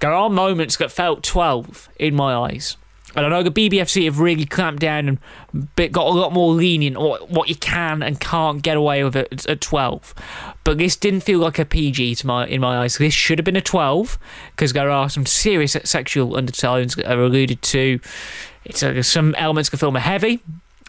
[0.01, 2.77] There are moments that felt 12 in my eyes.
[3.17, 5.19] I know the BBFC have really clamped down and
[5.77, 9.47] got a lot more lenient on what you can and can't get away with at,
[9.47, 10.15] at 12.
[10.63, 12.99] But this didn't feel like a PG to my in my eyes.
[12.99, 14.19] This should have been a 12
[14.51, 17.99] because there are some serious sexual undertones that are alluded to.
[18.65, 20.41] It's uh, some elements of the film are heavy.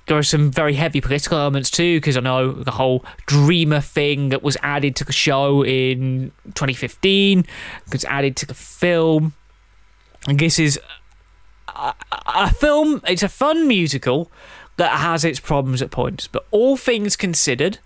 [0.08, 4.30] there are some very heavy political elements too, because I know the whole Dreamer thing
[4.30, 7.46] that was added to the show in 2015
[7.94, 9.34] was added to the film.
[10.28, 10.78] And this is
[12.26, 14.32] a, film, it's a fun musical
[14.78, 17.80] that has its problems at points, but all things considered,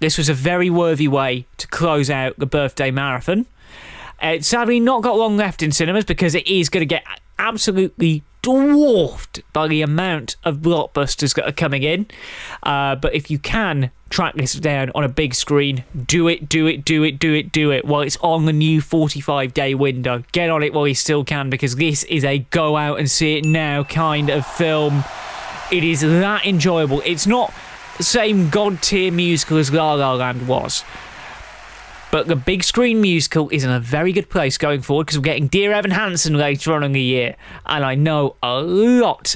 [0.00, 3.46] this was a very worthy way to close out the birthday marathon.
[4.22, 7.04] Uh, it's sadly not got long left in cinemas because it is going to get
[7.38, 12.06] absolutely dwarfed by the amount of blockbusters that are coming in.
[12.62, 16.66] Uh, but if you can track this down on a big screen, do it, do
[16.66, 20.22] it, do it, do it, do it while it's on the new 45 day window.
[20.32, 23.38] Get on it while you still can because this is a go out and see
[23.38, 25.04] it now kind of film.
[25.72, 27.00] It is that enjoyable.
[27.06, 27.52] It's not
[27.96, 30.84] the same god tier musical as La La Land was.
[32.14, 35.24] But the big screen musical is in a very good place going forward because we're
[35.24, 37.34] getting Dear Evan Hansen later on in the year.
[37.66, 39.34] And I know a lot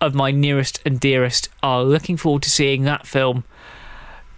[0.00, 3.44] of my nearest and dearest are looking forward to seeing that film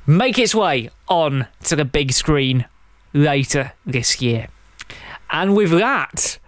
[0.07, 2.67] make its way on to the big screen
[3.15, 4.49] later this year.
[5.31, 6.39] And with that,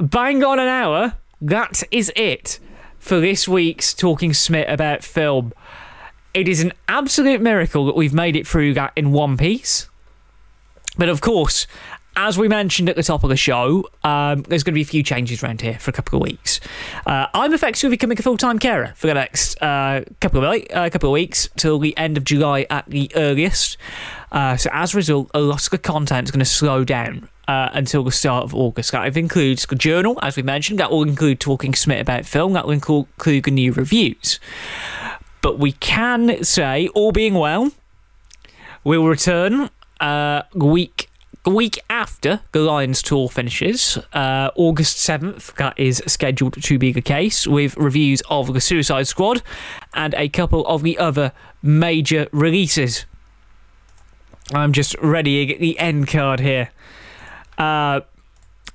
[0.00, 2.60] bang on an hour, that is it
[2.98, 5.52] for this week's Talking Smith about film.
[6.32, 9.90] It is an absolute miracle that we've made it through that in one piece.
[10.98, 11.66] But of course,
[12.16, 14.86] as we mentioned at the top of the show, um, there's going to be a
[14.86, 16.60] few changes around here for a couple of weeks.
[17.04, 20.90] Uh, I'm effectively becoming a full time carer for the next uh, couple of uh,
[20.90, 23.76] couple of weeks till the end of July at the earliest.
[24.32, 27.28] Uh, so as a result, a lot of the content is going to slow down.
[27.48, 28.90] Uh, until the start of August.
[28.90, 30.80] That includes the journal, as we mentioned.
[30.80, 32.54] That will include talking Smith about film.
[32.54, 34.40] That will include, include the new reviews.
[35.42, 37.70] But we can say, all being well,
[38.82, 39.70] we'll return
[40.00, 41.10] uh, week
[41.50, 47.00] week after the Lions tour finishes, uh, August 7th, that is scheduled to be the
[47.00, 49.42] case, with reviews of The Suicide Squad
[49.94, 51.32] and a couple of the other
[51.62, 53.06] major releases.
[54.52, 56.70] I'm just ready to get the end card here.
[57.58, 58.00] Uh,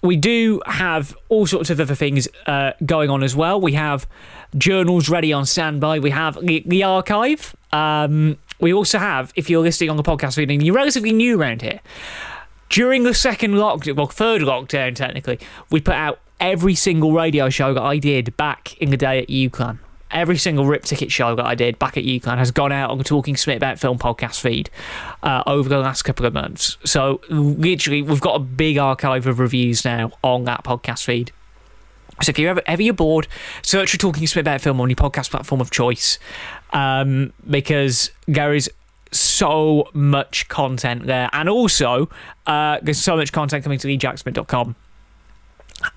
[0.04, 3.62] we do have all sorts of other things uh, going on as well.
[3.62, 4.08] We have
[4.58, 6.00] journals ready on standby.
[6.00, 7.56] We have the, the archive.
[7.72, 11.40] Um, we also have, if you're listening on the podcast feed and you're relatively new
[11.40, 11.82] around here,
[12.70, 15.40] during the second lockdown, well, third lockdown technically,
[15.70, 19.28] we put out every single radio show that I did back in the day at
[19.28, 19.80] UCLan.
[20.10, 22.98] Every single Rip Ticket show that I did back at UCLan has gone out on
[22.98, 24.70] the Talking Smith About Film podcast feed
[25.24, 26.78] uh, over the last couple of months.
[26.84, 31.32] So, literally, we've got a big archive of reviews now on that podcast feed.
[32.22, 33.28] So if you're ever, ever you're bored,
[33.64, 36.20] search for Talking Smith About Film on your podcast platform of choice
[36.72, 38.70] um, because there is
[39.12, 41.30] so much content there.
[41.34, 42.10] And also,
[42.46, 44.76] uh, there's so much content coming to leejacksmith.com.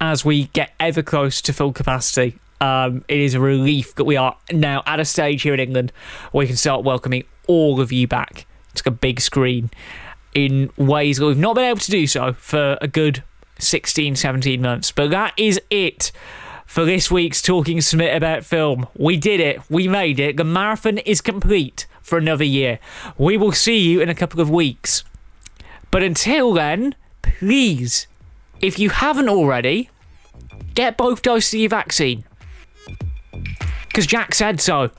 [0.00, 4.16] As we get ever close to full capacity, um, it is a relief that we
[4.16, 5.92] are now at a stage here in England
[6.32, 9.70] where we can start welcoming all of you back to the big screen
[10.32, 13.22] in ways that we've not been able to do so for a good
[13.64, 14.92] 16, 17 months.
[14.92, 16.12] But that is it
[16.66, 18.86] for this week's Talking Smith about film.
[18.96, 19.60] We did it.
[19.70, 20.36] We made it.
[20.36, 22.78] The marathon is complete for another year.
[23.16, 25.04] We will see you in a couple of weeks.
[25.90, 28.06] But until then, please,
[28.60, 29.90] if you haven't already,
[30.74, 32.24] get both doses of your vaccine.
[33.86, 34.90] Because Jack said so.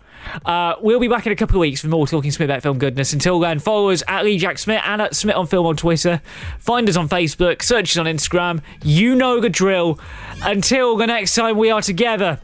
[0.46, 2.78] Uh, we'll be back in a couple of weeks for more Talking Smith about film
[2.78, 3.14] goodness.
[3.14, 6.22] Until then, follow us at Lee Jack Smith and at Smith on Film on Twitter.
[6.60, 8.62] Find us on Facebook, search us on Instagram.
[8.84, 10.00] You know the drill.
[10.44, 12.40] Until the next time we are together,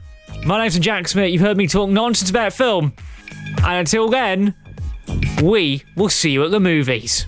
[0.46, 1.32] my name's Jack Smith.
[1.32, 2.94] You've heard me talk nonsense about film.
[3.64, 4.56] And until then,
[5.42, 7.26] we will see you at the movies.